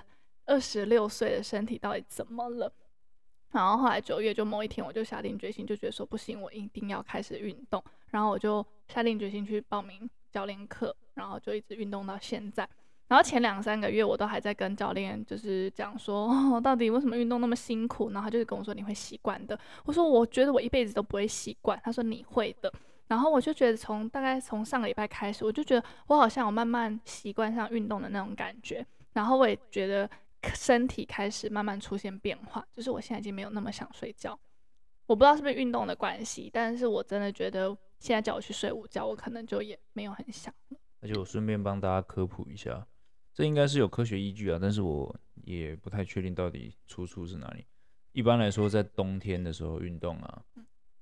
[0.46, 2.72] 二十六岁的身体到底怎么了？
[3.53, 7.82] 然后后来九月就某一天，我就下定决心，就觉得说不行，我一定要开始运动。
[8.11, 12.68] 然后我就下定决心去报名教练课，然后就一直运动到现在。
[13.09, 18.11] 然后前两三个月我都还在跟教练就是讲说，哦， 到底为什么运动那么辛苦？
[18.11, 19.59] 然后他就是跟我说你会习惯的。
[19.84, 21.80] 我说我觉得我一辈子都不会习惯。
[21.84, 22.72] 他说你会的。
[23.09, 28.86] 然后我就觉得从大概从上个礼拜开始，我就觉得我好像有慢慢习惯上运动的那种感觉。
[29.12, 30.09] 然后我也觉得。
[30.55, 34.38] 身体开始慢慢出现变化，就是我现在已经没有那么想睡觉。
[35.07, 40.55] 我不知道是不是运动的关系，但是我真的觉得现在叫我去睡午觉，我可能就也没有很想。
[41.01, 42.86] 而且我顺便帮大家科普一下，
[43.34, 47.66] 这应该是有科学依据啊，但是我也不太确定到底出处是哪里。
[48.12, 50.43] 一般来说，在冬天的时候运动啊。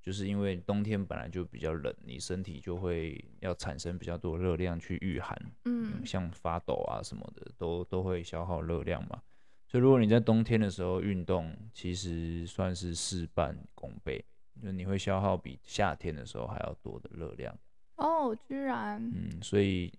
[0.01, 9.21] 就是因为冬天本来就比较冷，你身体就会要产生比较多热量去御寒，嗯，像发抖啊什么的，都都会消耗热量嘛。
[9.69, 14.25] 所以如果你在冬天的时候运动，其实算是事半功倍，
[14.61, 17.55] 就你会消耗比夏天的时候还要多的热量。
[17.97, 18.99] 哦，居然。
[18.99, 19.93] 嗯，所以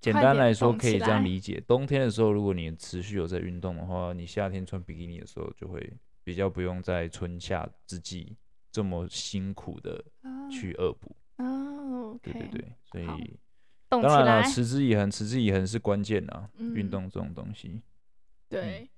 [0.00, 8.36] 简单来说可以这样理解：冬天的时候，如果你持续有在运动的话，你夏天穿比基尼的时候就会比较不用在春夏之际。
[8.72, 10.04] 这么辛苦的
[10.50, 12.20] 去恶补哦，oh.
[12.20, 13.34] 对对对，所以
[13.88, 16.50] 当然了，持之以恒，持之以恒是关键啊。
[16.58, 17.80] 运、嗯、动这种东西，
[18.50, 18.88] 对、嗯。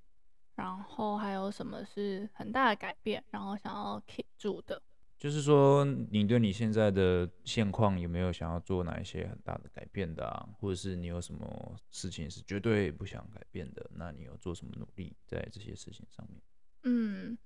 [0.59, 3.23] 然后还有什么是很大的改变？
[3.31, 4.83] 然后想要 keep 住的，
[5.17, 10.49] 就是说，你对你现在的现况有没有想要做哪一些很大的改变的啊？
[10.59, 13.89] 或者是你有什么事情是绝对不想改变的？
[13.95, 16.43] 那你有做什么努力在这些事情上面？
[16.83, 17.39] 嗯。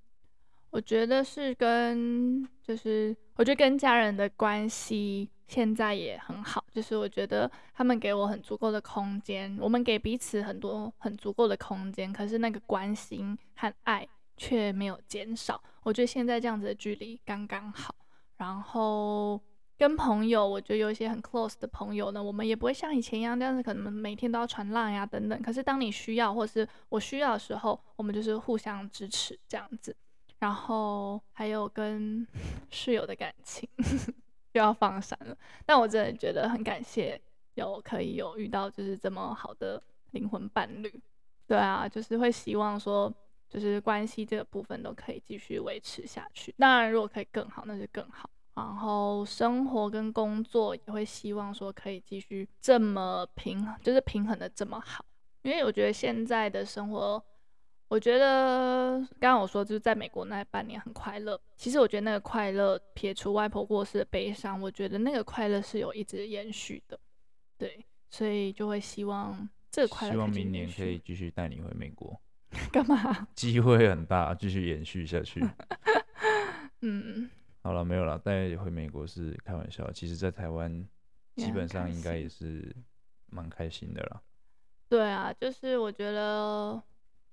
[0.73, 14.09] 我觉得是跟，就是我觉得跟家人的关系现在也很好，就是我觉得他们给我很足够的空间，我们给彼此很多很足够的空间，可是那个关心和爱
[14.39, 15.63] 却没有减少。
[15.83, 17.95] 我觉得现在这样子的距离刚刚好。
[18.39, 19.39] 然后
[19.77, 25.43] 跟朋友，我觉得有一些很 close 的朋友呢，我们也不会像以前一样这样子，可能每天都要传浪呀等等。
[25.43, 29.95] 可是当你需要或是我需要的时候，我们就是互相支持这样子。
[30.43, 32.27] 然后还有跟
[32.69, 33.69] 室友的感情
[34.55, 37.21] 又要放闪了，但我真的觉得很感谢
[37.55, 39.81] 有可以有遇到就是这么好的
[40.11, 40.93] 灵魂伴侣，
[41.47, 43.13] 对啊，就是会希望说
[43.49, 46.53] 就是关系这个部分都可以继续维持下去。
[46.59, 48.29] 当然，如果可以更好，那就更好。
[48.55, 55.05] 然后生活跟工作也会希望说可以继续这么平，就是平衡的这么好，
[55.43, 57.25] 因为我觉得现在的生活。
[57.93, 61.39] 我觉得刚刚我说就是在美国那半年很快乐。
[61.59, 66.99] 其实我觉得那个快乐撇除外婆过世的悲伤，我觉得那个快乐是有一直延续的。
[67.59, 72.19] 对，所以就会希望这个快乐希望明年可以继续带你回美国。
[72.73, 73.29] 干嘛？
[73.37, 75.45] 机会很大，继续延续下去。
[76.81, 77.29] 嗯，
[77.63, 78.19] 好了，没有了。
[78.19, 80.83] 带你回美国是开玩笑，其实在台湾
[81.37, 82.75] 基本上应该也是
[83.27, 84.23] 蛮开心的啦。
[84.89, 86.83] 对啊，就是我觉得。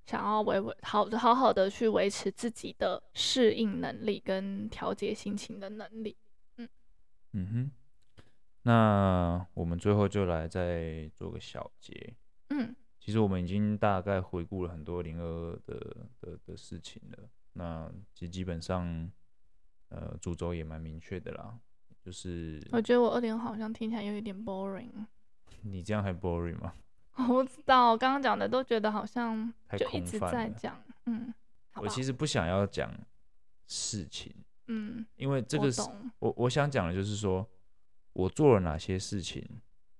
[0.09, 6.17] 想要维维好好好的去维持自己的适应能力跟调节心情的能力，
[6.57, 6.67] 嗯。
[7.33, 7.71] 嗯哼，
[8.63, 12.15] 那我们最后就来再做个小结，
[12.49, 19.11] 嗯，其实我们已经大概回顾了很多零二二的的的事情了，那其实基本上，
[19.89, 21.59] 呃，主轴也蛮明确的啦，
[22.03, 24.89] 就是我觉得我二零好像听起来有一点 boring，
[25.61, 26.73] 你这样还 boring 吗？
[27.27, 31.33] 我不知道，我刚刚讲的都觉得好像就一直在讲，嗯，
[31.75, 32.91] 我其实不想要讲
[33.67, 34.33] 事情，
[34.67, 37.45] 嗯，因为这个是我，我我想讲的就是说，
[38.13, 39.45] 我做了哪些事情，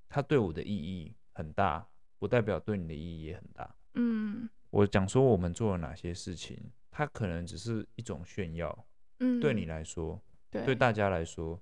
[0.07, 1.85] 它对我的意义很大，
[2.17, 6.57] 不代表对你的意义也很大，嗯，我讲说我们做了哪些事情，
[6.89, 8.85] 它可能只是一种炫耀，
[9.19, 11.59] 嗯，对你来说，对，对大家来说，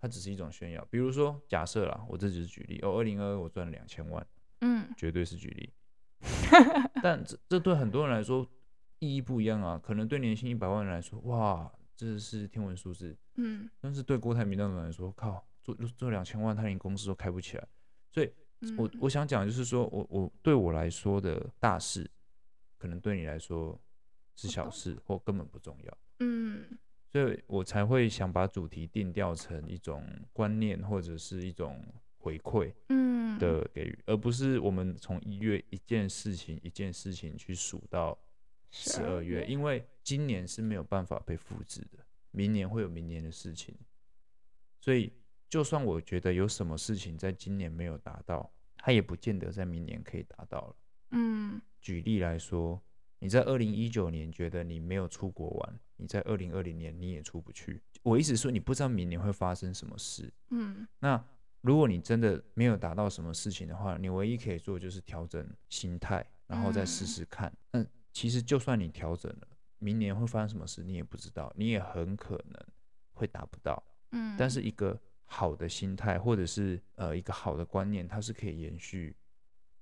[0.00, 0.84] 它只是一种炫耀。
[0.90, 4.26] 比如说，假设啦，我这只是举例，哦，二零二二我赚了两千万。
[4.60, 5.72] 嗯，绝对是举例，
[7.02, 8.48] 但这这对很多人来说
[8.98, 9.78] 意义不一样啊。
[9.82, 13.16] 可能对年薪一百万人来说，哇，这是天文数字。
[13.36, 17.68] 嗯，但是对郭台铭那种人来说，靠，做做两千万，他连公司都开不起来。
[18.10, 18.32] 所以
[18.78, 22.10] 我，我我想讲就是说，我我对我来说的大事，
[22.78, 23.78] 可能对你来说
[24.34, 25.98] 是小事，或根本不重要。
[26.20, 26.78] 嗯。
[27.12, 30.04] 所以我才会想把主题定调成一种
[30.34, 31.82] 观念或者是一种
[32.26, 38.18] 回馈，嗯，的给予，而不是我们从一月一件事情一件事情去数到
[38.72, 43.76] 十二月，因为今年是没有办法被复制的，明年会有明年的事情，
[44.80, 45.12] 所以
[45.48, 50.76] 就算我觉得有什么事情在今年没有达到，它也不见得在明年可以达到了。
[51.10, 52.82] 嗯，举例来说。
[53.18, 57.80] 你在二零一九年觉得你没有出国玩，你在二零二零年你也出不去。
[58.02, 60.30] 我意思说，你不知道明年会发生什么事。
[60.50, 61.24] 嗯，那
[61.66, 67.52] 如果你真的没有达到什么事情的话，你唯一可以做的就是调整心态，然后再试试看。
[67.72, 69.48] 嗯，其实就算你调整了，
[69.78, 72.66] 明年会发生什么事你也不知道，你也很可能
[73.14, 73.82] 会达不到。
[74.12, 79.16] 嗯，但是一个好的心态或者是呃一个好的观念，它是可以延续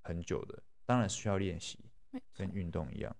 [0.00, 0.62] 很久的。
[0.86, 1.78] 当然需要练习，
[2.32, 3.14] 跟运动一样。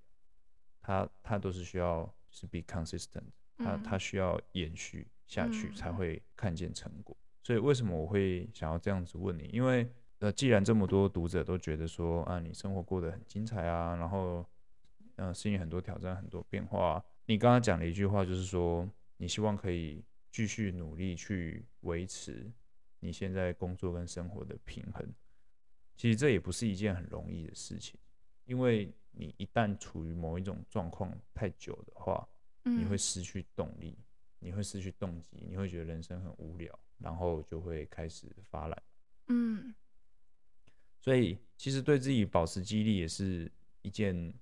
[0.80, 3.26] 它它都是需要是 be consistent，
[3.58, 7.14] 它它需要延续下去才会看见成果。
[7.44, 9.48] 所以为什么我会想要这样子问你？
[9.52, 9.88] 因为
[10.18, 14.44] 呃，既然这么多读者都觉得说啊，你生活过得很精彩啊，然后
[15.14, 17.00] 嗯，适应很多挑战，很多变化。
[17.26, 22.50] 你刚刚讲了一句话，就是说你希望可以继续努力去维持
[22.98, 25.06] 你现在工作跟生活的平衡。
[25.96, 28.00] 其实这也不是一件很容易的事情，
[28.46, 28.92] 因为。
[29.16, 32.28] 你一旦处于某一种状况太久的话，
[32.64, 33.96] 你会失去动力，
[34.40, 38.82] 你会失去动机，你会觉得人生很无聊，然后就会开始发懒。
[39.28, 39.74] 嗯，
[40.98, 43.50] 所以其实对自己保持激励也是
[43.82, 44.34] 一件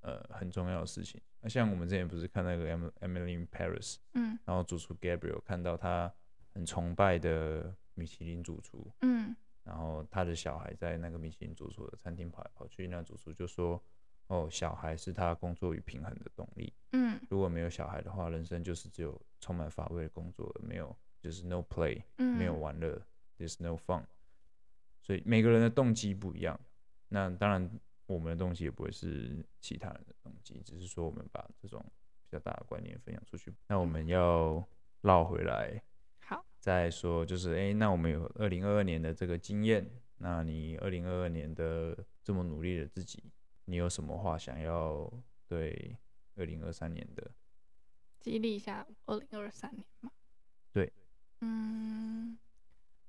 [0.00, 1.20] 呃很重要的事情。
[1.40, 6.10] 那像我们之前不是看那个 Emily in Paris，嗯，然后主厨 Gabriel 看到他
[6.52, 9.34] 很崇拜的米其林主厨，嗯，
[9.64, 13.82] 然后他的小孩在那个米其林主厨的餐厅跑来跑去，那主厨就说。
[14.28, 16.72] 哦，小孩是他工作与平衡的动力。
[16.92, 23.00] 嗯，如果没有小孩的话，人生就是只有充满乏味的工作，没有就是 no play，嗯，没有玩乐
[23.38, 24.04] ，there's no fun。
[25.00, 26.60] 所以每个人的动机不一样。
[27.08, 31.82] 那当然，我们的动机也不会是其他人的动机，只是说我们把这种
[32.24, 33.50] 比较大的观念分享出去。
[33.68, 34.62] 那我们要
[35.00, 35.82] 绕回来，
[36.20, 43.32] 好，再说就是，哎、欸，那我们有二零二二年的这个经验，那你二零二二年的这么努力的自己。
[43.64, 45.10] 你有什么话想要
[45.48, 45.96] 对
[46.34, 47.30] 二零二三年的
[48.20, 48.86] 激励一下？
[49.06, 50.10] 二零二三年嘛，
[50.70, 50.92] 对，
[51.46, 52.38] 嗯，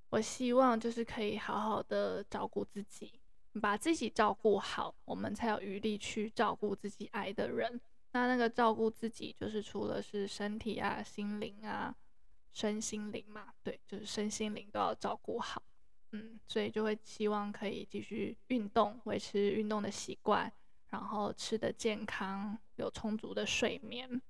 [0.10, 3.14] 我希望就是可以好好的照顾自己，
[3.62, 7.80] 把自己照顾好，我们才有余力去照顾自己爱的人。
[8.12, 11.96] 那那个照顾自己，就是除了是身体啊、心灵啊、
[12.52, 15.64] 身心灵嘛，对，就是身心灵都要照顾好。
[16.12, 20.52] 嗯，所以就会希望可以继续运动，维持运动的习惯，
[20.90, 24.22] 然后吃得健康，有充足的睡眠，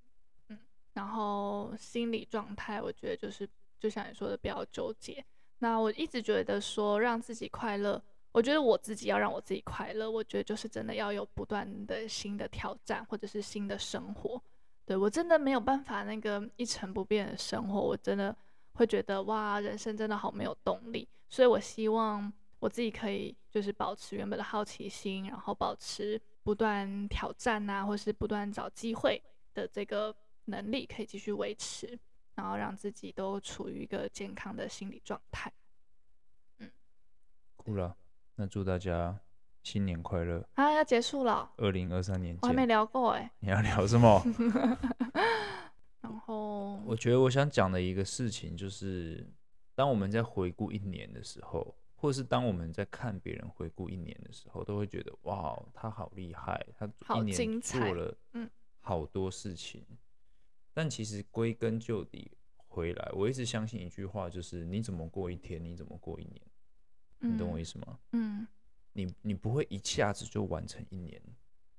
[0.49, 0.58] 嗯，
[0.93, 3.47] 然后心理状态，我觉得就是
[3.80, 5.24] 就像你说的，不要纠结。
[5.60, 8.02] 那我一直觉得说让自己快乐，
[8.32, 14.42] 我觉得我自己要让我自己快乐，我觉得就是真的要有不断的新的挑战，或者是新的生活。
[14.86, 18.36] 对，我真的没有办法那个一成不变的生活，我真的
[18.74, 21.08] 会觉得哇，人生真的好没有动力。
[21.28, 29.20] 所以，我希望我自己可以就是保持原本的好奇心，然后保持不断挑战啊，或是不断找机会
[29.54, 30.16] 的这个
[30.46, 31.98] 能力，可以继续维持，
[32.36, 35.52] 然后让自己都处于一个健康的心理状态。
[36.60, 36.70] 嗯，
[37.56, 37.98] 哭了。
[38.36, 39.20] 那祝大家
[39.64, 40.72] 新年快乐啊！
[40.72, 43.32] 要结束了，二零二三年，我还没聊过哎。
[43.40, 44.22] 你要聊什么？
[46.02, 49.28] 然后，我觉得我想讲的一个事情就是。
[49.78, 58.18] 当我们在回顾一年的时候，或是当我们在看别人回顾一年的时候，都会觉得哇，他好厉害，他一年做了
[58.80, 59.86] 好多事情。
[60.76, 62.30] 但其实归根究底
[62.68, 66.42] 回来，我一直相信一句话，就是你怎么过一天，你怎么过一年。
[67.20, 67.98] 你懂我意思吗？
[68.12, 68.46] 嗯，
[68.92, 71.20] 你你不会一下子就完成一年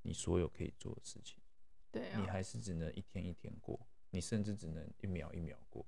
[0.00, 1.38] 你所有可以做的事情。
[1.92, 3.78] 对，你还是只能一天一天过，
[4.10, 5.86] 你甚至只能一秒一秒过。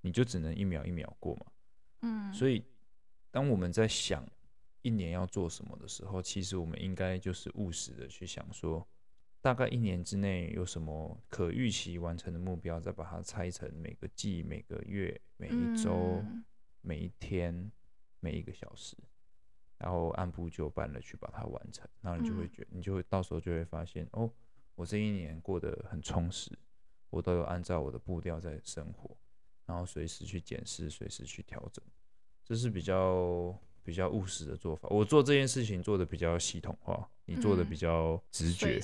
[0.00, 1.46] 你就只能一秒一秒过嘛，
[2.02, 2.62] 嗯，所以
[3.32, 4.24] 当我们在想
[4.82, 8.86] 一年要做什么的时候，其实我们应该就是务实的去想说，
[9.40, 16.22] 大概一年之内有什么可预期完成的目标，再把它拆成每个季、每个月、每一周、
[16.80, 17.70] 每一天、
[18.20, 18.96] 每一个小时，
[19.78, 24.30] 然后按部就班的去把它完成，然后你就会觉，你就会到时候就会发现，哦，
[24.74, 26.50] 我这一年过得很充实，
[27.08, 29.16] 我都有按照我的步调在生活，
[29.66, 31.84] 然后随时去检视，随时去调整，
[32.44, 33.56] 这是比较
[33.88, 34.86] 比较务实的做法。
[34.90, 38.78] 我做这件事情做的比较系统化，你做的比较直觉，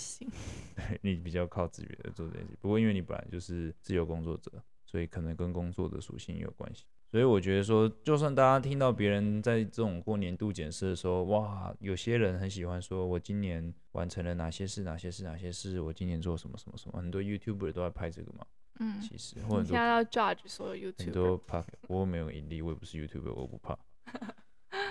[0.76, 2.56] 嗯、你比较靠直觉的做这件事。
[2.58, 4.50] 不过因为你本来就是自由工作者，
[4.86, 6.84] 所以可能跟工作的属性有关系。
[7.10, 18.46] 所以我觉得说，就算大家听到别人在这种过年度检视的时候，哇，有些人很喜欢说，我今年完成了哪些事，哪些事，哪些事，我今年做什么什么什么，很多 YouTuber 都在拍这个嘛。
[18.80, 23.78] 嗯，其实或者你现在要 judge 所有 YouTuber，很多怕，我没有盈利，我也不是 YouTuber，我不怕。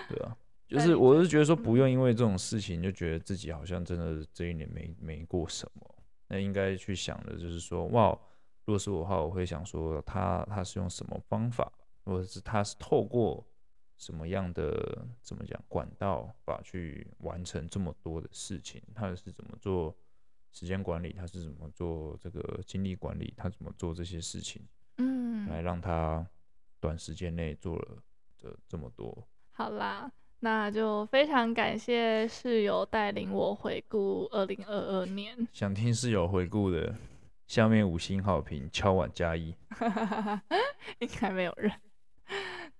[0.08, 0.36] 对啊，
[0.68, 5.94] 就是我是觉得说，不用因为这种事情就觉得自己好像真的这一年没没过什么，
[6.28, 8.10] 那应该去想的就是说，哇，
[8.64, 11.72] 如果是我的话，我会想说他他是用什么方法。
[12.06, 13.42] 或者是他是透过
[13.96, 18.78] 什么样的怎么讲管道法去完成这么多的事情？
[18.94, 19.96] 他是怎么做
[20.52, 21.14] 时间管理？
[21.14, 23.32] 他是怎么做这个精力管理？
[23.38, 24.60] 他怎么做这些事情？
[24.98, 26.28] 嗯，来让他
[26.78, 27.96] 短时间内做了
[28.36, 29.26] 这这么多。
[29.56, 35.46] 好啦，那就非常感谢室友带领我回顾二零二二年。
[35.52, 36.92] 想听室友回顾的，
[37.46, 39.54] 下面五星好评，敲碗加一。
[40.98, 41.70] 应该没有人。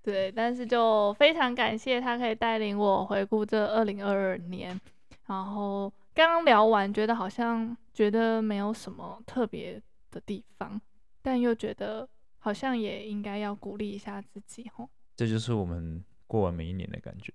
[0.03, 4.79] 对，但是就非常感谢他可以带领我回顾这二零二二年。
[5.27, 10.81] 然后刚刚聊完，觉得好像觉得没有什么特别的地方，
[11.23, 12.07] 但又觉得
[12.41, 14.91] 好像也应该要鼓励一下自己吼。
[15.17, 17.33] 这就是我们过完每一年的感觉，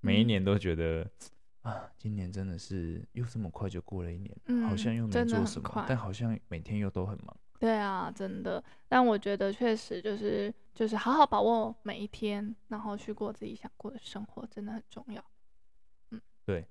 [0.00, 1.02] 每一年都觉得、
[1.62, 7.36] 嗯、啊，今年真的是又这么快就过了一年，嗯、好像又没做什么，但好像每天又都很忙。
[7.58, 8.62] 对啊，真的。
[8.88, 15.24] 但我觉得确实就是就是好好把握每一天，然后去过自己想过的生活，真的很重要。
[16.10, 16.66] 嗯，对，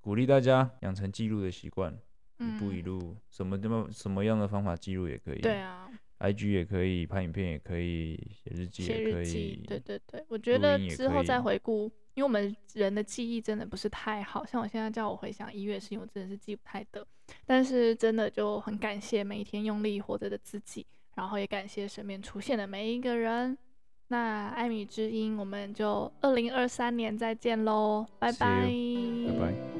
[0.00, 1.92] 鼓励大家养成记录的习惯，
[2.38, 5.40] 一步一路，什么这么什么样的方法记录也可以。
[5.40, 5.90] 对啊
[6.20, 9.62] ，IG 也可以，拍影片也可以，写日记也可以。
[9.66, 11.90] 对对对，我觉得之后再回顾。
[12.14, 17.06] 因为我们人的记忆真的不是太好，像我现在叫我回想一月事情，我真的是记不太得。
[17.46, 23.56] 但是真的就很感谢每一天用力活着的自己，然后也感谢身边出现的每一个人。
[24.08, 28.68] 那艾米之音，我们就二零二三年再见喽，拜拜，
[29.28, 29.77] 拜拜。